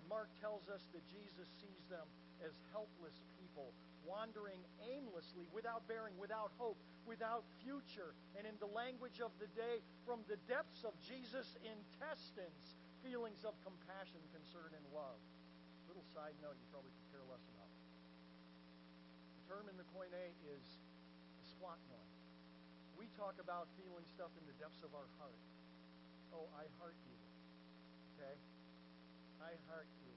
Mark 0.09 0.27
tells 0.41 0.65
us 0.73 0.81
that 0.91 1.05
Jesus 1.13 1.45
sees 1.61 1.85
them 1.85 2.03
as 2.41 2.51
helpless 2.73 3.13
people, 3.37 3.69
wandering 4.01 4.59
aimlessly, 4.81 5.45
without 5.53 5.85
bearing, 5.85 6.17
without 6.17 6.49
hope, 6.57 6.81
without 7.05 7.45
future. 7.61 8.17
And 8.33 8.49
in 8.49 8.57
the 8.57 8.67
language 8.73 9.21
of 9.21 9.29
the 9.37 9.45
day, 9.53 9.85
from 10.09 10.25
the 10.25 10.41
depths 10.49 10.81
of 10.81 10.97
Jesus' 11.05 11.53
intestines, 11.61 12.65
feelings 13.05 13.45
of 13.45 13.53
compassion, 13.61 14.19
concern, 14.33 14.73
and 14.73 14.85
love. 14.91 15.21
Little 15.85 16.05
side 16.17 16.33
note 16.41 16.57
you 16.57 16.67
probably 16.73 16.91
could 16.91 17.09
care 17.13 17.25
less 17.29 17.45
about. 17.53 17.71
The 19.39 19.43
term 19.45 19.65
in 19.69 19.77
the 19.77 19.87
Koine 19.93 20.25
is 20.57 20.65
splanchnon. 21.55 22.07
We 22.97 23.07
talk 23.15 23.37
about 23.37 23.69
feeling 23.79 24.03
stuff 24.11 24.33
in 24.35 24.43
the 24.49 24.57
depths 24.57 24.81
of 24.81 24.91
our 24.91 25.07
heart. 25.21 25.39
Oh, 26.33 26.49
I 26.57 26.67
heart 26.81 26.97
you. 27.07 27.17
Okay? 28.17 28.35
I 29.43 29.55
heart 29.71 29.87
you. 30.03 30.13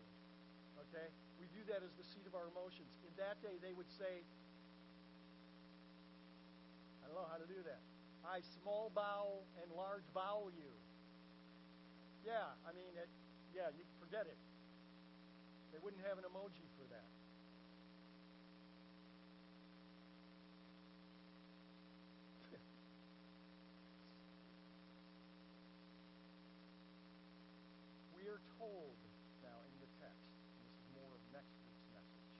Okay? 0.88 1.08
We 1.38 1.46
do 1.54 1.62
that 1.72 1.82
as 1.82 1.92
the 1.98 2.06
seat 2.06 2.26
of 2.26 2.34
our 2.34 2.46
emotions. 2.50 2.90
In 3.06 3.14
that 3.18 3.38
day, 3.42 3.58
they 3.62 3.72
would 3.72 3.90
say, 3.98 4.22
I 7.02 7.10
don't 7.10 7.16
know 7.16 7.28
how 7.30 7.38
to 7.38 7.48
do 7.48 7.60
that. 7.66 7.80
I 8.22 8.38
small 8.62 8.90
bowel 8.94 9.42
and 9.58 9.66
large 9.74 10.06
bowel 10.14 10.50
you. 10.54 10.70
Yeah, 12.22 12.54
I 12.62 12.70
mean, 12.70 12.94
it, 12.94 13.10
yeah, 13.50 13.74
you 13.74 13.82
forget 13.98 14.30
it. 14.30 14.38
They 15.74 15.78
wouldn't 15.82 16.02
have 16.06 16.18
an 16.18 16.24
emoji 16.30 16.62
for 16.78 16.86
that. 16.94 17.08
we 28.14 28.30
are 28.30 28.38
told 28.54 28.94
now 29.42 29.58
in 29.66 29.74
the 29.82 29.90
text, 29.98 30.30
and 30.30 30.62
this 30.62 30.78
is 30.78 30.86
more 30.94 31.10
of 31.10 31.18
next 31.34 31.58
week's 31.66 31.90
message, 31.90 32.30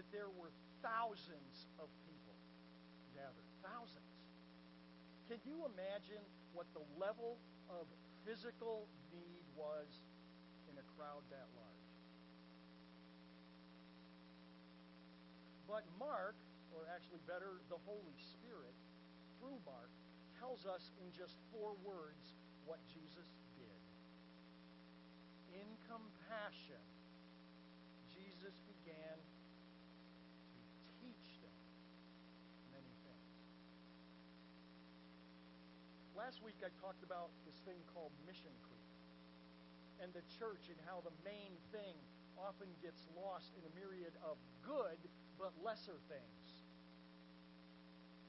that 0.00 0.08
there 0.16 0.32
were 0.40 0.48
thousands 0.80 1.68
of 1.76 1.92
people 2.08 2.32
gathered. 3.12 3.44
Thousands. 3.60 4.08
Can 5.28 5.36
you 5.44 5.68
imagine 5.68 6.24
what 6.56 6.64
the 6.72 6.80
level 6.96 7.36
of 7.68 7.84
physical 8.24 8.88
need 9.12 9.44
was 9.52 9.92
in 10.72 10.80
a 10.80 10.86
crowd 10.96 11.20
that 11.28 11.44
large? 11.52 11.92
But 15.68 15.84
Mark, 16.00 16.32
or 16.72 16.88
actually 16.96 17.20
better, 17.28 17.60
the 17.68 17.76
Holy 17.84 18.16
Spirit, 18.40 18.72
through 19.36 19.60
Mark, 19.68 19.92
tells 20.40 20.64
us 20.64 20.88
in 21.04 21.12
just 21.12 21.36
four 21.52 21.76
words 21.84 22.32
what 22.64 22.80
Jesus 22.88 23.28
did. 23.60 23.80
in 25.60 25.68
compassion, 25.84 26.80
Jesus 28.14 28.54
began 28.64 29.18
to 29.18 30.60
teach 31.02 31.28
them 31.42 31.58
many 32.72 32.94
things. 33.04 33.32
Last 36.30 36.46
week 36.46 36.62
I 36.62 36.70
talked 36.78 37.02
about 37.02 37.26
this 37.42 37.58
thing 37.66 37.82
called 37.90 38.14
mission 38.22 38.54
creep 38.62 38.94
and 39.98 40.14
the 40.14 40.22
church 40.38 40.70
and 40.70 40.78
how 40.86 41.02
the 41.02 41.10
main 41.26 41.58
thing 41.74 41.98
often 42.38 42.70
gets 42.78 43.02
lost 43.18 43.50
in 43.58 43.66
a 43.66 43.72
myriad 43.74 44.14
of 44.22 44.38
good 44.62 44.94
but 45.42 45.50
lesser 45.58 45.98
things. 46.06 46.46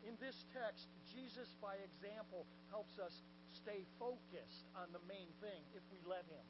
In 0.01 0.17
this 0.17 0.33
text, 0.49 0.89
Jesus, 1.13 1.53
by 1.61 1.77
example, 1.77 2.49
helps 2.73 2.97
us 2.97 3.21
stay 3.53 3.85
focused 4.01 4.65
on 4.73 4.89
the 4.97 5.03
main 5.05 5.29
thing 5.37 5.61
if 5.77 5.85
we 5.93 6.01
let 6.01 6.25
Him. 6.25 6.47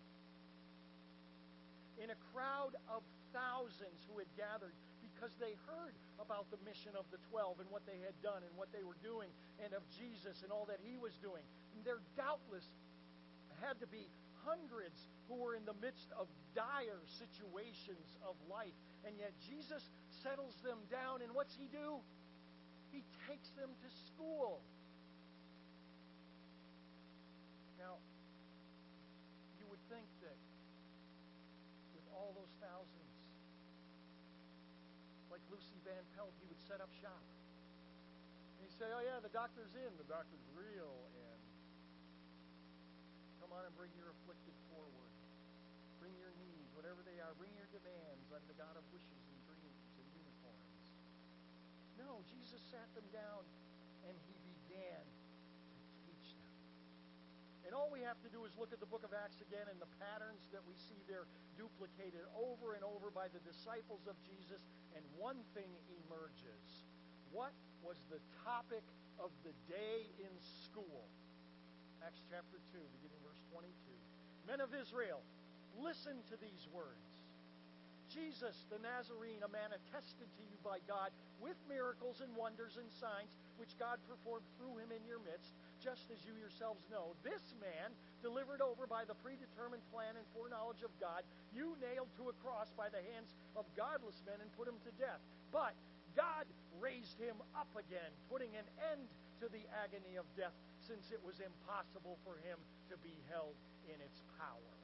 In 1.99 2.15
a 2.15 2.19
crowd 2.31 2.79
of 2.87 3.03
thousands 3.35 4.07
who 4.07 4.23
had 4.23 4.31
gathered 4.39 4.71
because 5.21 5.37
they 5.37 5.53
heard 5.69 5.93
about 6.17 6.49
the 6.49 6.57
mission 6.65 6.97
of 6.97 7.05
the 7.13 7.21
twelve 7.29 7.61
and 7.61 7.69
what 7.69 7.85
they 7.85 8.01
had 8.01 8.17
done 8.25 8.41
and 8.41 8.49
what 8.57 8.73
they 8.73 8.81
were 8.81 8.97
doing, 9.05 9.29
and 9.61 9.69
of 9.77 9.85
Jesus 9.93 10.41
and 10.41 10.49
all 10.49 10.65
that 10.65 10.81
He 10.81 10.97
was 10.97 11.13
doing, 11.21 11.45
and 11.77 11.85
there 11.85 12.01
doubtless 12.17 12.65
had 13.61 13.77
to 13.77 13.85
be 13.93 14.09
hundreds 14.41 14.97
who 15.29 15.37
were 15.37 15.53
in 15.53 15.61
the 15.69 15.77
midst 15.77 16.09
of 16.17 16.25
dire 16.57 16.97
situations 17.21 18.17
of 18.25 18.33
life. 18.49 18.73
And 19.05 19.13
yet 19.21 19.29
Jesus 19.45 19.85
settles 20.25 20.57
them 20.65 20.81
down, 20.89 21.21
and 21.21 21.29
what's 21.37 21.53
he 21.53 21.69
do? 21.69 22.01
He 22.89 23.05
takes 23.29 23.53
them 23.53 23.69
to 23.69 23.89
school. 24.09 24.57
Now, 27.77 28.01
you 29.61 29.69
would 29.69 29.85
think 29.93 30.09
that 30.25 30.37
with 31.93 32.05
all 32.17 32.33
those 32.33 32.53
thousands, 32.57 33.01
like 35.41 35.57
Lucy 35.57 35.81
Van 35.81 36.05
Pelt, 36.13 36.33
he 36.37 36.45
would 36.45 36.61
set 36.69 36.77
up 36.77 36.89
shop. 37.01 37.17
And 37.17 38.61
he'd 38.61 38.77
say, 38.77 38.85
Oh, 38.93 39.01
yeah, 39.01 39.17
the 39.17 39.33
doctor's 39.33 39.73
in. 39.73 39.89
The 39.97 40.05
doctor's 40.05 40.45
real. 40.53 40.93
And 41.17 41.41
come 43.41 43.49
on 43.57 43.65
and 43.65 43.73
bring 43.73 43.89
your 43.97 44.13
afflicted 44.13 44.53
forward. 44.69 45.09
Bring 45.97 46.13
your 46.21 46.29
needs, 46.37 46.69
whatever 46.77 47.01
they 47.01 47.17
are. 47.25 47.33
Bring 47.41 47.53
your 47.57 47.69
demands 47.73 48.29
unto 48.29 48.45
the 48.45 48.57
God 48.57 48.77
of 48.77 48.85
wishes 48.93 49.21
and 49.33 49.37
dreams 49.49 49.81
and 49.97 50.05
unicorns. 50.13 50.85
No, 51.97 52.21
Jesus 52.29 52.61
sat 52.69 52.89
them 52.93 53.05
down 53.09 53.41
and 54.05 54.13
he 54.29 54.37
began. 54.45 55.20
And 57.71 57.79
all 57.79 57.87
we 57.87 58.03
have 58.03 58.19
to 58.27 58.31
do 58.35 58.43
is 58.43 58.51
look 58.59 58.75
at 58.75 58.83
the 58.83 58.91
book 58.91 59.07
of 59.07 59.15
Acts 59.15 59.39
again 59.39 59.63
and 59.71 59.79
the 59.79 59.87
patterns 59.95 60.43
that 60.51 60.59
we 60.67 60.75
see 60.91 60.99
there 61.07 61.23
duplicated 61.55 62.19
over 62.35 62.75
and 62.75 62.83
over 62.83 63.07
by 63.07 63.31
the 63.31 63.39
disciples 63.47 64.03
of 64.11 64.19
Jesus, 64.27 64.59
and 64.91 64.99
one 65.15 65.39
thing 65.55 65.71
emerges. 66.03 66.83
What 67.31 67.55
was 67.79 67.95
the 68.11 68.19
topic 68.43 68.83
of 69.23 69.31
the 69.47 69.55
day 69.71 70.03
in 70.19 70.35
school? 70.67 71.07
Acts 72.03 72.19
chapter 72.27 72.59
2, 72.75 72.83
beginning 72.99 73.23
verse 73.23 73.39
22. 73.55 73.71
Men 74.51 74.59
of 74.59 74.75
Israel, 74.75 75.23
listen 75.79 76.19
to 76.27 76.35
these 76.43 76.67
words. 76.75 77.20
Jesus 78.11 78.67
the 78.67 78.83
Nazarene, 78.83 79.39
a 79.39 79.51
man 79.55 79.71
attested 79.71 80.27
to 80.27 80.43
you 80.43 80.59
by 80.59 80.83
God 80.83 81.15
with 81.39 81.55
miracles 81.71 82.19
and 82.19 82.27
wonders 82.35 82.75
and 82.75 82.91
signs 82.99 83.31
which 83.55 83.79
God 83.79 84.03
performed 84.11 84.43
through 84.59 84.83
him 84.83 84.91
in 84.91 84.99
your 85.07 85.23
midst, 85.23 85.55
just 85.79 86.11
as 86.11 86.19
you 86.27 86.35
yourselves 86.35 86.83
know. 86.91 87.15
This 87.23 87.55
man, 87.63 87.95
delivered 88.19 88.59
over 88.59 88.83
by 88.83 89.07
the 89.07 89.15
predetermined 89.23 89.85
plan 89.95 90.19
and 90.19 90.27
foreknowledge 90.35 90.83
of 90.83 90.91
God, 90.99 91.23
you 91.55 91.79
nailed 91.79 92.11
to 92.19 92.27
a 92.27 92.35
cross 92.43 92.67
by 92.75 92.91
the 92.91 93.01
hands 93.15 93.31
of 93.55 93.63
godless 93.79 94.19
men 94.27 94.43
and 94.43 94.51
put 94.59 94.67
him 94.67 94.77
to 94.83 94.91
death. 94.99 95.23
But 95.55 95.71
God 96.11 96.43
raised 96.83 97.15
him 97.15 97.39
up 97.55 97.71
again, 97.79 98.11
putting 98.27 98.51
an 98.59 98.67
end 98.91 99.07
to 99.39 99.47
the 99.47 99.63
agony 99.79 100.19
of 100.19 100.27
death, 100.35 100.53
since 100.83 101.15
it 101.15 101.23
was 101.23 101.39
impossible 101.39 102.19
for 102.27 102.35
him 102.43 102.59
to 102.91 102.99
be 102.99 103.15
held 103.31 103.55
in 103.87 103.97
its 104.03 104.19
power. 104.35 104.75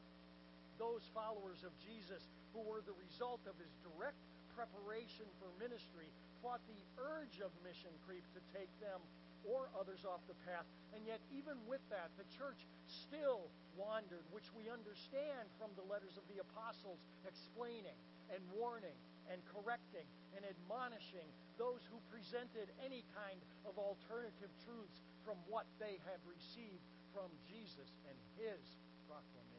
Those 0.77 1.03
followers 1.13 1.65
of 1.65 1.73
Jesus 1.81 2.21
who 2.53 2.61
were 2.61 2.85
the 2.85 2.95
result 2.97 3.41
of 3.49 3.57
his 3.57 3.73
direct 3.81 4.17
preparation 4.53 5.25
for 5.37 5.49
ministry 5.61 6.09
fought 6.41 6.61
the 6.69 6.81
urge 6.97 7.41
of 7.41 7.53
mission 7.65 7.93
creep 8.05 8.25
to 8.33 8.41
take 8.53 8.69
them 8.81 9.01
or 9.45 9.69
others 9.77 10.01
off 10.03 10.21
the 10.25 10.37
path. 10.49 10.65
And 10.93 11.05
yet, 11.05 11.21
even 11.33 11.55
with 11.69 11.81
that, 11.93 12.09
the 12.17 12.27
church 12.35 12.57
still 12.89 13.47
wandered, 13.77 14.25
which 14.33 14.49
we 14.57 14.67
understand 14.67 15.45
from 15.61 15.71
the 15.77 15.85
letters 15.85 16.17
of 16.17 16.25
the 16.27 16.41
apostles 16.41 16.99
explaining 17.23 17.95
and 18.33 18.41
warning 18.51 18.97
and 19.31 19.39
correcting 19.53 20.05
and 20.35 20.43
admonishing 20.43 21.27
those 21.55 21.81
who 21.87 21.97
presented 22.11 22.69
any 22.83 23.05
kind 23.15 23.39
of 23.65 23.77
alternative 23.77 24.51
truths 24.65 24.99
from 25.23 25.37
what 25.47 25.65
they 25.79 26.01
had 26.05 26.19
received 26.27 26.83
from 27.13 27.31
Jesus 27.49 27.89
and 28.09 28.17
his 28.37 28.61
proclamation. 29.07 29.56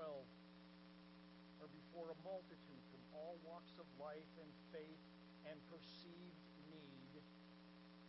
12 0.00 0.16
or 1.60 1.68
before 1.68 2.08
a 2.08 2.18
multitude 2.24 2.84
from 2.88 3.02
all 3.12 3.36
walks 3.44 3.76
of 3.76 3.84
life 4.00 4.32
and 4.40 4.48
faith 4.72 5.04
and 5.44 5.60
perceived 5.68 6.40
need, 6.72 7.20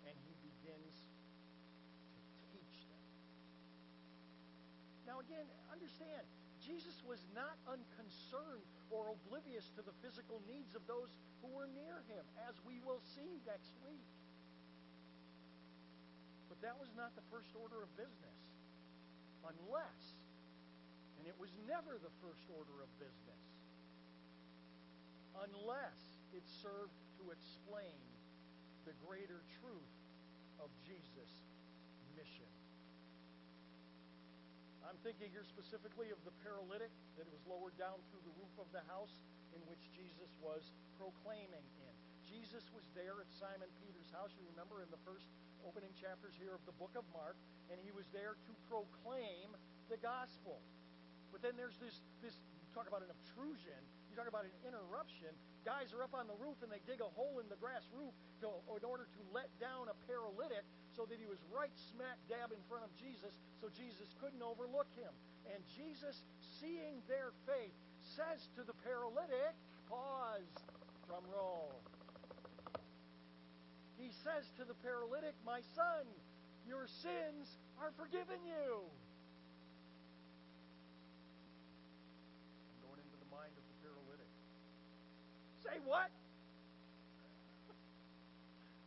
and 0.08 0.16
he 0.24 0.34
begins 0.40 0.96
to 2.16 2.20
teach 2.56 2.78
them. 2.88 3.04
Now, 5.04 5.20
again, 5.20 5.44
understand, 5.68 6.24
Jesus 6.64 6.96
was 7.04 7.20
not 7.36 7.60
unconcerned 7.68 8.64
or 8.88 9.12
oblivious 9.12 9.68
to 9.76 9.84
the 9.84 9.92
physical 10.00 10.40
needs 10.48 10.72
of 10.80 10.88
those 10.88 11.12
who 11.44 11.52
were 11.52 11.68
near 11.76 12.00
him, 12.08 12.24
as 12.48 12.56
we 12.64 12.80
will 12.88 13.04
see 13.20 13.36
next 13.44 13.76
week. 13.84 14.08
But 16.48 16.64
that 16.64 16.80
was 16.80 16.88
not 16.96 17.12
the 17.20 17.26
first 17.28 17.52
order 17.60 17.84
of 17.84 17.92
business, 18.00 18.40
unless 19.44 20.21
and 21.22 21.30
it 21.30 21.38
was 21.38 21.54
never 21.70 22.02
the 22.02 22.10
first 22.18 22.42
order 22.50 22.82
of 22.82 22.90
business, 22.98 23.46
unless 25.38 26.02
it 26.34 26.42
served 26.66 26.98
to 27.22 27.30
explain 27.30 28.02
the 28.90 28.98
greater 29.06 29.46
truth 29.62 29.94
of 30.58 30.74
Jesus' 30.82 31.46
mission. 32.18 32.50
I'm 34.82 34.98
thinking 35.06 35.30
here 35.30 35.46
specifically 35.46 36.10
of 36.10 36.18
the 36.26 36.34
paralytic 36.42 36.90
that 37.22 37.30
was 37.30 37.46
lowered 37.46 37.78
down 37.78 38.02
through 38.10 38.26
the 38.26 38.34
roof 38.42 38.58
of 38.58 38.66
the 38.74 38.82
house 38.90 39.14
in 39.54 39.62
which 39.70 39.86
Jesus 39.94 40.34
was 40.42 40.74
proclaiming 40.98 41.70
in. 41.86 41.94
Jesus 42.26 42.66
was 42.74 42.90
there 42.98 43.22
at 43.22 43.30
Simon 43.38 43.70
Peter's 43.78 44.10
house, 44.10 44.34
you 44.34 44.42
remember 44.58 44.82
in 44.82 44.90
the 44.90 44.98
first 45.06 45.30
opening 45.62 45.94
chapters 46.02 46.34
here 46.42 46.58
of 46.58 46.66
the 46.66 46.74
book 46.82 46.98
of 46.98 47.06
Mark, 47.14 47.38
and 47.70 47.78
he 47.78 47.94
was 47.94 48.10
there 48.10 48.34
to 48.34 48.52
proclaim 48.66 49.54
the 49.94 50.02
gospel. 50.02 50.58
But 51.32 51.42
then 51.42 51.56
there's 51.56 51.76
this, 51.80 51.96
this 52.22 52.36
talk 52.76 52.88
about 52.88 53.04
an 53.04 53.12
obtrusion, 53.12 53.80
you 54.12 54.20
talk 54.20 54.28
about 54.28 54.44
an 54.44 54.56
interruption. 54.68 55.32
Guys 55.64 55.96
are 55.96 56.04
up 56.04 56.12
on 56.12 56.28
the 56.28 56.36
roof 56.36 56.60
and 56.64 56.72
they 56.72 56.84
dig 56.84 57.00
a 57.00 57.12
hole 57.16 57.40
in 57.40 57.48
the 57.48 57.60
grass 57.60 57.88
roof 57.96 58.12
to, 58.44 58.52
in 58.76 58.84
order 58.84 59.08
to 59.08 59.22
let 59.32 59.48
down 59.64 59.88
a 59.88 59.96
paralytic 60.04 60.68
so 60.92 61.08
that 61.08 61.16
he 61.16 61.28
was 61.28 61.40
right 61.48 61.72
smack 61.96 62.20
dab 62.28 62.52
in 62.52 62.60
front 62.68 62.84
of 62.84 62.92
Jesus 63.00 63.32
so 63.64 63.72
Jesus 63.72 64.12
couldn't 64.20 64.44
overlook 64.44 64.92
him. 65.00 65.14
And 65.56 65.64
Jesus, 65.80 66.20
seeing 66.60 67.00
their 67.08 67.32
faith, 67.48 67.72
says 68.20 68.52
to 68.60 68.68
the 68.68 68.76
paralytic, 68.84 69.56
pause, 69.88 70.52
drum 71.08 71.24
roll. 71.32 71.72
He 73.96 74.10
says 74.26 74.50
to 74.58 74.66
the 74.66 74.74
paralytic, 74.82 75.36
My 75.46 75.62
son, 75.76 76.04
your 76.68 76.88
sins 76.88 77.48
are 77.80 77.92
forgiven 77.98 78.42
you. 78.44 78.82
I'm 82.66 82.80
going 82.82 82.98
into 82.98 83.18
the 83.22 83.30
mind 83.30 83.54
of 83.54 83.62
the 83.62 83.78
paralytic. 83.86 84.32
Say 85.64 85.78
what? 85.86 86.10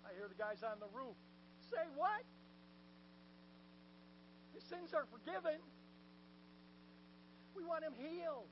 I 0.05 0.11
hear 0.19 0.27
the 0.27 0.35
guys 0.35 0.63
on 0.67 0.79
the 0.83 0.91
roof. 0.91 1.15
Say 1.71 1.87
what? 1.95 2.23
His 4.55 4.63
sins 4.65 4.95
are 4.95 5.07
forgiven. 5.11 5.59
We 7.55 7.63
want 7.63 7.87
him 7.87 7.95
healed. 7.95 8.51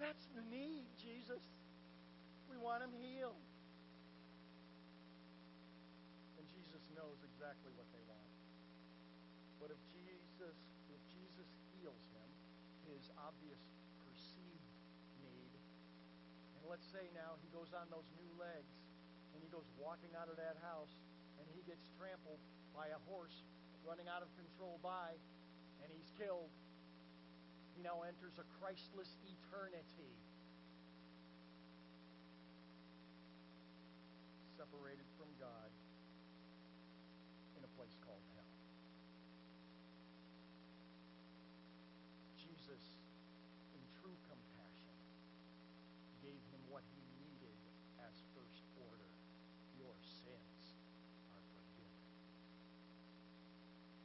That's 0.00 0.24
the 0.32 0.42
need, 0.48 0.88
Jesus. 0.96 1.44
We 2.48 2.56
want 2.56 2.82
him 2.82 2.92
healed. 2.96 3.38
And 6.40 6.44
Jesus 6.48 6.82
knows 6.96 7.20
exactly 7.22 7.72
what 7.76 7.86
they 7.92 8.04
want. 8.08 8.32
But 9.60 9.70
if 9.70 9.80
Jesus, 9.92 10.56
if 10.90 11.00
Jesus 11.12 11.48
heals 11.76 12.04
him, 12.16 12.28
his 12.88 13.08
obvious 13.20 13.60
let's 16.72 16.88
say 16.88 17.04
now 17.12 17.36
he 17.44 17.52
goes 17.52 17.68
on 17.76 17.84
those 17.92 18.08
new 18.16 18.32
legs 18.40 18.72
and 19.36 19.44
he 19.44 19.48
goes 19.52 19.68
walking 19.76 20.08
out 20.16 20.32
of 20.32 20.40
that 20.40 20.56
house 20.64 20.88
and 21.36 21.44
he 21.52 21.60
gets 21.68 21.84
trampled 22.00 22.40
by 22.72 22.88
a 22.88 23.00
horse 23.12 23.44
running 23.86 24.06
out 24.06 24.22
of 24.22 24.30
control 24.38 24.78
by, 24.82 25.10
and 25.82 25.90
he's 25.90 26.10
killed. 26.18 26.50
He 27.74 27.82
now 27.82 28.06
enters 28.06 28.38
a 28.38 28.46
Christless 28.62 29.10
eternity. 29.26 30.14
Separated 34.54 35.08
from 35.18 35.30
God 35.42 35.70
in 37.58 37.62
a 37.66 37.70
place 37.74 37.96
called 38.06 38.22
hell. 38.38 38.54
Jesus, 42.38 42.82
in 43.74 43.82
true 43.98 44.14
compassion, 44.30 44.96
gave 46.22 46.38
him 46.54 46.62
what 46.70 46.86
he 46.94 47.02
needed 47.18 47.58
as 48.06 48.14
first 48.38 48.62
order. 48.78 49.10
Your 49.74 49.96
sins 50.22 50.78
are 51.34 51.42
forgiven. 51.58 51.98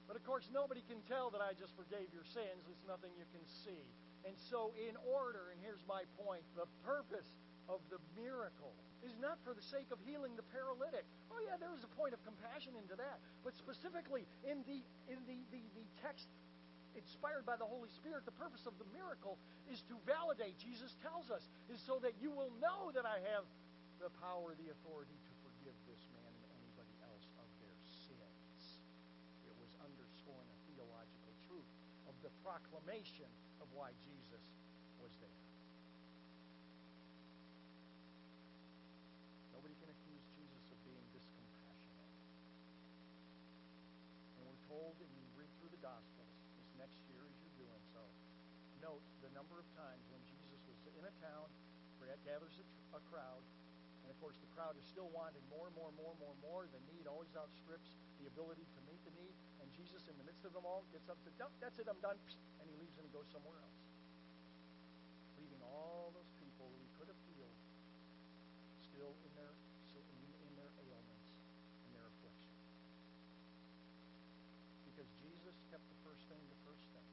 But 0.08 0.16
of 0.16 0.24
course, 0.24 0.48
nobody 0.50 0.82
can 0.88 1.04
tell 1.12 1.30
that 1.36 1.44
I 1.44 1.52
just 1.54 1.76
forgave 1.76 2.08
your 2.16 2.24
sins. 2.24 2.64
It's 2.72 2.88
nothing 2.88 3.12
you 3.20 3.28
can 3.36 3.44
see. 3.68 3.84
And 4.24 4.36
so, 4.50 4.72
in 4.76 4.96
order, 5.04 5.52
and 5.52 5.60
here's 5.60 5.84
my 5.88 6.08
point 6.24 6.44
the 6.56 6.68
purpose 6.88 7.28
of 7.68 7.84
the 7.92 8.00
miracle 8.16 8.72
is 9.04 9.14
not 9.20 9.38
for 9.44 9.54
the 9.54 9.62
sake 9.62 9.92
of 9.92 10.00
healing 10.08 10.34
the 10.40 10.48
paralytic. 10.56 11.04
Oh, 11.30 11.38
yeah, 11.44 11.60
there 11.60 11.72
is 11.76 11.84
a 11.84 11.92
point 12.00 12.16
of 12.16 12.20
compassion 12.24 12.74
into 12.80 12.96
that. 12.98 13.20
But 13.44 13.54
specifically, 13.60 14.26
in 14.48 14.64
the, 14.66 14.80
in 15.12 15.20
the, 15.28 15.38
the, 15.54 15.62
the 15.76 15.86
text 16.02 16.26
inspired 16.98 17.46
by 17.46 17.60
the 17.60 17.68
Holy 17.68 17.92
Spirit, 17.94 18.26
the 18.26 18.36
purpose 18.42 18.66
of 18.66 18.74
the 18.82 18.88
miracle 18.96 19.38
is 19.70 19.86
to 19.92 19.96
validate, 20.10 20.58
Jesus 20.58 20.98
tells 21.06 21.30
us, 21.30 21.46
is 21.70 21.78
so 21.86 22.02
that 22.02 22.18
you 22.18 22.34
will 22.34 22.50
know 22.58 22.90
that 22.98 23.06
I 23.06 23.22
have 23.36 23.46
the 24.02 24.10
power, 24.18 24.58
the 24.58 24.74
authority 24.74 25.14
to 25.14 25.34
forgive 25.46 25.78
this 25.86 26.02
man 26.18 26.32
and 26.34 26.50
anybody 26.58 26.96
else 27.06 27.26
of 27.38 27.48
their 27.62 27.78
sins. 28.10 28.82
It 29.46 29.56
was 29.62 29.72
underscoring 29.82 30.50
a 30.50 30.58
theological 30.74 31.34
truth 31.46 31.70
of 32.10 32.18
the 32.26 32.34
proclamation 32.48 33.28
of 33.60 33.68
why 33.76 33.92
Jesus 34.08 34.40
was 35.04 35.12
there. 35.20 35.44
Nobody 39.52 39.76
can 39.76 39.92
accuse 39.92 40.24
Jesus 40.40 40.64
of 40.72 40.80
being 40.88 41.04
discompassionate. 41.12 42.14
And 44.40 44.48
we're 44.48 44.64
told, 44.72 44.96
and 44.96 45.12
you 45.12 45.28
read 45.36 45.52
through 45.60 45.76
the 45.76 45.84
Gospels 45.84 46.32
this 46.56 46.72
next 46.80 47.04
year 47.12 47.20
as 47.28 47.36
you're 47.44 47.68
doing 47.68 47.84
so, 47.92 48.00
note 48.80 49.04
the 49.20 49.32
number 49.36 49.60
of 49.60 49.68
times 49.76 50.08
when 50.16 50.24
Jesus 50.24 50.64
was 50.72 50.80
in 50.96 51.04
a 51.04 51.12
town, 51.20 51.52
gathers 52.28 52.60
a 52.92 53.00
crowd, 53.08 53.40
and 54.18 54.26
course 54.26 54.42
the 54.42 54.50
crowd 54.58 54.74
is 54.82 54.86
still 54.90 55.14
wanting 55.14 55.46
more, 55.46 55.70
more, 55.78 55.94
more, 55.94 56.18
more, 56.18 56.34
more. 56.42 56.66
The 56.74 56.82
need 56.90 57.06
always 57.06 57.30
outstrips 57.38 57.94
the 58.18 58.26
ability 58.26 58.66
to 58.66 58.80
meet 58.90 58.98
the 59.06 59.14
need. 59.14 59.38
And 59.62 59.70
Jesus, 59.78 60.02
in 60.10 60.18
the 60.18 60.26
midst 60.26 60.42
of 60.42 60.58
them 60.58 60.66
all, 60.66 60.82
gets 60.90 61.06
up 61.06 61.22
and 61.22 61.30
says, 61.30 61.38
"No, 61.38 61.46
that's 61.62 61.78
it, 61.78 61.86
I'm 61.86 62.02
done," 62.02 62.18
and 62.58 62.66
he 62.66 62.74
leaves 62.82 62.98
and 62.98 63.06
he 63.06 63.14
goes 63.14 63.30
somewhere 63.30 63.62
else, 63.62 63.78
leaving 65.38 65.62
all 65.62 66.10
those 66.18 66.34
people 66.42 66.66
who 66.66 66.82
he 66.82 66.90
could 66.98 67.14
have 67.14 67.22
healed 67.30 67.62
still 68.90 69.14
in 69.22 69.32
their 69.38 69.54
in, 69.54 70.52
their 70.58 70.74
ailments, 70.82 71.30
in 71.86 71.90
their 71.94 72.10
affliction. 72.10 72.58
Because 74.90 75.10
Jesus 75.22 75.62
kept 75.70 75.86
the 75.94 76.00
first 76.02 76.26
thing 76.26 76.42
the 76.50 76.62
first 76.66 76.90
thing. 76.90 77.07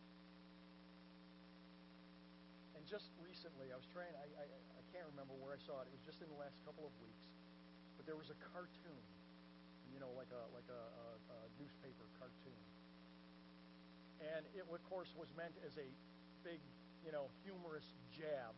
Just 2.84 3.08
recently, 3.24 3.72
I 3.72 3.76
was 3.80 3.88
trying, 3.90 4.12
I, 4.12 4.28
I, 4.36 4.46
I 4.46 4.82
can't 4.92 5.08
remember 5.08 5.32
where 5.40 5.56
I 5.56 5.60
saw 5.64 5.80
it. 5.80 5.88
It 5.88 5.94
was 5.96 6.04
just 6.04 6.20
in 6.20 6.28
the 6.28 6.36
last 6.36 6.60
couple 6.68 6.84
of 6.84 6.94
weeks. 7.00 7.24
But 7.96 8.04
there 8.04 8.14
was 8.14 8.28
a 8.28 8.38
cartoon, 8.52 9.04
you 9.88 9.98
know, 9.98 10.12
like 10.12 10.28
a, 10.30 10.44
like 10.52 10.68
a, 10.68 10.82
a, 10.84 11.08
a 11.32 11.38
newspaper 11.56 12.04
cartoon. 12.20 12.62
And 14.20 14.44
it, 14.52 14.68
of 14.68 14.84
course, 14.92 15.08
was 15.16 15.32
meant 15.32 15.56
as 15.64 15.74
a 15.80 15.88
big, 16.44 16.60
you 17.00 17.10
know, 17.10 17.32
humorous 17.40 17.88
jab 18.12 18.52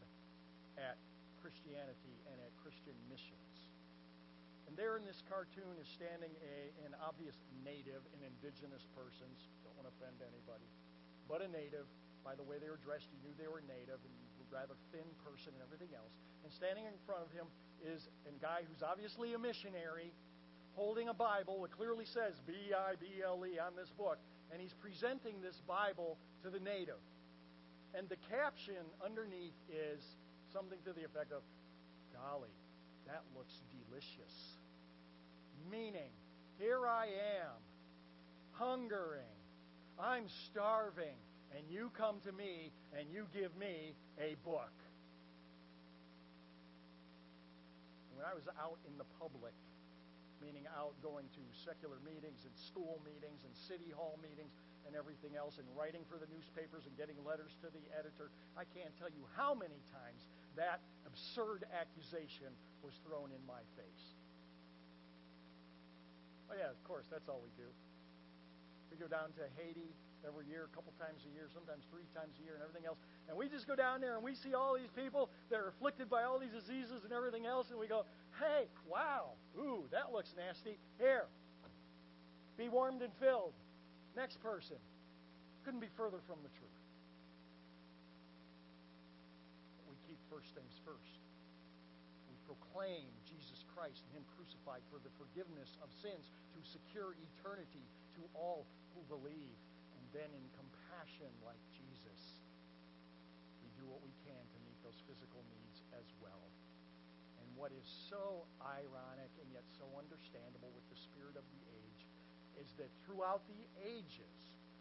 at 0.74 0.98
Christianity 1.38 2.18
and 2.26 2.36
at 2.42 2.50
Christian 2.66 2.98
missions. 3.06 3.56
And 4.66 4.74
there 4.74 4.98
in 4.98 5.06
this 5.06 5.22
cartoon 5.30 5.78
is 5.78 5.86
standing 5.86 6.34
a, 6.42 6.74
an 6.82 6.98
obvious 6.98 7.38
native, 7.62 8.02
an 8.18 8.26
indigenous 8.26 8.82
persons. 8.98 9.46
Don't 9.62 9.78
want 9.78 9.86
to 9.86 9.94
offend 10.02 10.18
anybody, 10.18 10.66
but 11.30 11.46
a 11.46 11.48
native. 11.48 11.86
By 12.26 12.34
the 12.34 12.42
way 12.42 12.58
they 12.58 12.66
were 12.66 12.82
dressed, 12.82 13.06
you 13.14 13.22
knew 13.22 13.30
they 13.38 13.46
were 13.46 13.62
native 13.70 14.02
and 14.02 14.14
rather 14.50 14.74
thin 14.90 15.06
person 15.22 15.54
and 15.54 15.62
everything 15.62 15.94
else. 15.94 16.10
And 16.42 16.50
standing 16.50 16.86
in 16.86 16.98
front 17.06 17.22
of 17.22 17.30
him 17.30 17.46
is 17.78 18.10
a 18.26 18.34
guy 18.42 18.66
who's 18.66 18.82
obviously 18.82 19.34
a 19.34 19.38
missionary, 19.38 20.10
holding 20.74 21.08
a 21.08 21.14
Bible 21.14 21.62
that 21.62 21.70
clearly 21.70 22.04
says 22.04 22.34
B 22.46 22.74
I 22.74 22.98
B 22.98 23.22
L 23.22 23.46
E 23.46 23.58
on 23.62 23.78
this 23.78 23.90
book, 23.94 24.18
and 24.50 24.60
he's 24.60 24.74
presenting 24.82 25.38
this 25.42 25.62
Bible 25.66 26.18
to 26.42 26.50
the 26.50 26.58
native. 26.58 26.98
And 27.94 28.08
the 28.08 28.18
caption 28.30 28.82
underneath 29.04 29.56
is 29.70 30.02
something 30.52 30.78
to 30.84 30.92
the 30.92 31.04
effect 31.04 31.32
of, 31.32 31.42
Golly, 32.12 32.54
that 33.06 33.22
looks 33.36 33.54
delicious. 33.70 34.34
Meaning, 35.70 36.10
here 36.58 36.86
I 36.86 37.06
am, 37.42 37.56
hungering, 38.52 39.36
I'm 39.98 40.26
starving, 40.50 41.16
and 41.56 41.64
you 41.72 41.88
come 41.96 42.20
to 42.28 42.32
me 42.36 42.68
and 42.92 43.08
you 43.08 43.24
give 43.32 43.56
me 43.56 43.96
a 44.20 44.36
book. 44.44 44.76
When 48.12 48.28
I 48.28 48.36
was 48.36 48.44
out 48.60 48.76
in 48.84 48.92
the 49.00 49.08
public, 49.16 49.56
meaning 50.44 50.68
out 50.76 50.92
going 51.00 51.24
to 51.32 51.42
secular 51.64 51.96
meetings 52.04 52.44
and 52.44 52.52
school 52.68 53.00
meetings 53.08 53.40
and 53.40 53.52
city 53.64 53.88
hall 53.96 54.20
meetings 54.20 54.52
and 54.84 54.92
everything 54.94 55.34
else, 55.34 55.56
and 55.58 55.66
writing 55.74 56.04
for 56.06 56.20
the 56.20 56.28
newspapers 56.30 56.86
and 56.86 56.94
getting 56.94 57.18
letters 57.26 57.50
to 57.64 57.72
the 57.72 57.82
editor, 57.96 58.30
I 58.54 58.62
can't 58.76 58.92
tell 59.00 59.10
you 59.10 59.24
how 59.34 59.50
many 59.50 59.80
times 59.90 60.20
that 60.54 60.78
absurd 61.08 61.66
accusation 61.74 62.52
was 62.86 62.94
thrown 63.02 63.34
in 63.34 63.42
my 63.50 63.58
face. 63.74 64.06
Oh, 66.46 66.54
yeah, 66.54 66.70
of 66.70 66.78
course, 66.86 67.08
that's 67.10 67.26
all 67.26 67.42
we 67.42 67.50
do. 67.58 67.66
We 68.92 68.94
go 68.94 69.10
down 69.10 69.34
to 69.34 69.44
Haiti 69.58 69.90
every 70.26 70.50
year, 70.50 70.66
a 70.66 70.72
couple 70.74 70.90
times 70.98 71.22
a 71.22 71.32
year, 71.32 71.46
sometimes 71.54 71.86
three 71.88 72.04
times 72.10 72.34
a 72.36 72.42
year, 72.42 72.58
and 72.58 72.62
everything 72.66 72.84
else. 72.84 72.98
And 73.30 73.38
we 73.38 73.46
just 73.48 73.70
go 73.70 73.78
down 73.78 74.02
there 74.02 74.18
and 74.18 74.24
we 74.26 74.34
see 74.34 74.52
all 74.52 74.74
these 74.74 74.92
people 74.98 75.30
that 75.48 75.62
are 75.62 75.70
afflicted 75.70 76.10
by 76.10 76.26
all 76.26 76.42
these 76.42 76.52
diseases 76.52 77.06
and 77.06 77.14
everything 77.14 77.46
else, 77.46 77.70
and 77.70 77.78
we 77.78 77.86
go, 77.86 78.02
hey, 78.42 78.66
wow, 78.90 79.38
ooh, 79.54 79.86
that 79.94 80.10
looks 80.10 80.34
nasty. 80.34 80.76
Here, 80.98 81.30
be 82.58 82.68
warmed 82.68 83.00
and 83.00 83.12
filled. 83.22 83.54
Next 84.16 84.42
person. 84.42 84.76
Couldn't 85.64 85.80
be 85.80 85.92
further 85.94 86.18
from 86.26 86.40
the 86.42 86.52
truth. 86.56 86.80
But 89.78 89.92
we 89.92 89.96
keep 90.08 90.18
first 90.32 90.50
things 90.56 90.74
first. 90.82 91.14
We 92.32 92.36
proclaim 92.48 93.06
Jesus 93.28 93.60
Christ 93.76 94.00
and 94.08 94.22
Him 94.22 94.24
crucified 94.38 94.80
for 94.88 94.98
the 95.04 95.12
forgiveness 95.20 95.68
of 95.84 95.92
sins 96.00 96.32
to 96.54 96.58
secure 96.64 97.12
eternity 97.12 97.84
to 98.16 98.22
all 98.32 98.64
who 98.96 99.04
believe. 99.12 99.58
Then, 100.14 100.30
in 100.32 100.44
compassion 100.54 101.30
like 101.42 101.60
Jesus, 101.74 102.20
we 103.62 103.68
do 103.78 103.84
what 103.88 104.00
we 104.04 104.12
can 104.26 104.38
to 104.38 104.58
meet 104.66 104.78
those 104.84 104.98
physical 105.06 105.42
needs 105.50 105.78
as 105.96 106.06
well. 106.22 106.44
And 107.42 107.46
what 107.54 107.72
is 107.72 107.86
so 108.08 108.46
ironic 108.62 109.32
and 109.38 109.48
yet 109.52 109.64
so 109.76 109.86
understandable 109.96 110.72
with 110.72 110.86
the 110.92 110.98
spirit 111.10 111.36
of 111.36 111.44
the 111.52 111.62
age 111.72 112.02
is 112.60 112.68
that 112.80 112.88
throughout 113.04 113.44
the 113.48 113.62
ages, 113.84 114.38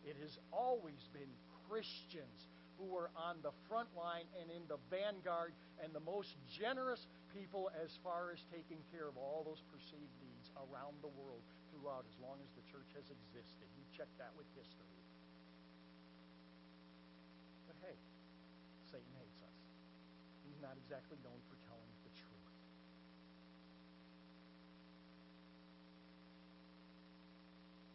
it 0.08 0.16
has 0.22 0.38
always 0.54 1.02
been 1.12 1.30
Christians 1.68 2.48
who 2.78 2.86
were 2.92 3.10
on 3.16 3.40
the 3.42 3.56
front 3.72 3.88
line 3.96 4.28
and 4.40 4.52
in 4.52 4.64
the 4.68 4.80
vanguard 4.92 5.56
and 5.80 5.96
the 5.96 6.04
most 6.04 6.36
generous 6.52 7.08
people 7.32 7.72
as 7.80 7.92
far 8.04 8.32
as 8.32 8.40
taking 8.52 8.80
care 8.92 9.08
of 9.08 9.16
all 9.16 9.44
those 9.48 9.64
perceived 9.72 10.16
needs 10.20 10.48
around 10.68 10.96
the 11.00 11.12
world 11.16 11.44
throughout 11.72 12.04
as 12.08 12.16
long 12.20 12.40
as 12.44 12.52
the 12.56 12.66
church 12.72 12.88
has 12.96 13.08
existed. 13.08 13.68
You 13.76 13.84
check 13.96 14.12
that 14.20 14.32
with 14.36 14.48
history. 14.56 15.00
But 17.68 17.76
hey, 17.84 17.98
Satan 18.92 19.14
hates 19.20 19.40
us. 19.44 19.58
He's 20.56 20.64
not 20.64 20.78
exactly 20.80 21.18
known 21.20 21.36
for 21.52 21.60
telling 21.68 21.92
the 22.08 22.16
truth. 22.16 22.48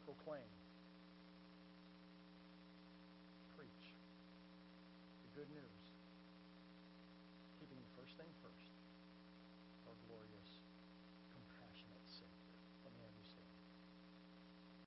Proclaim. 0.04 0.44
Preach. 3.56 3.96
The 5.24 5.40
good 5.40 5.48
news. 5.56 5.79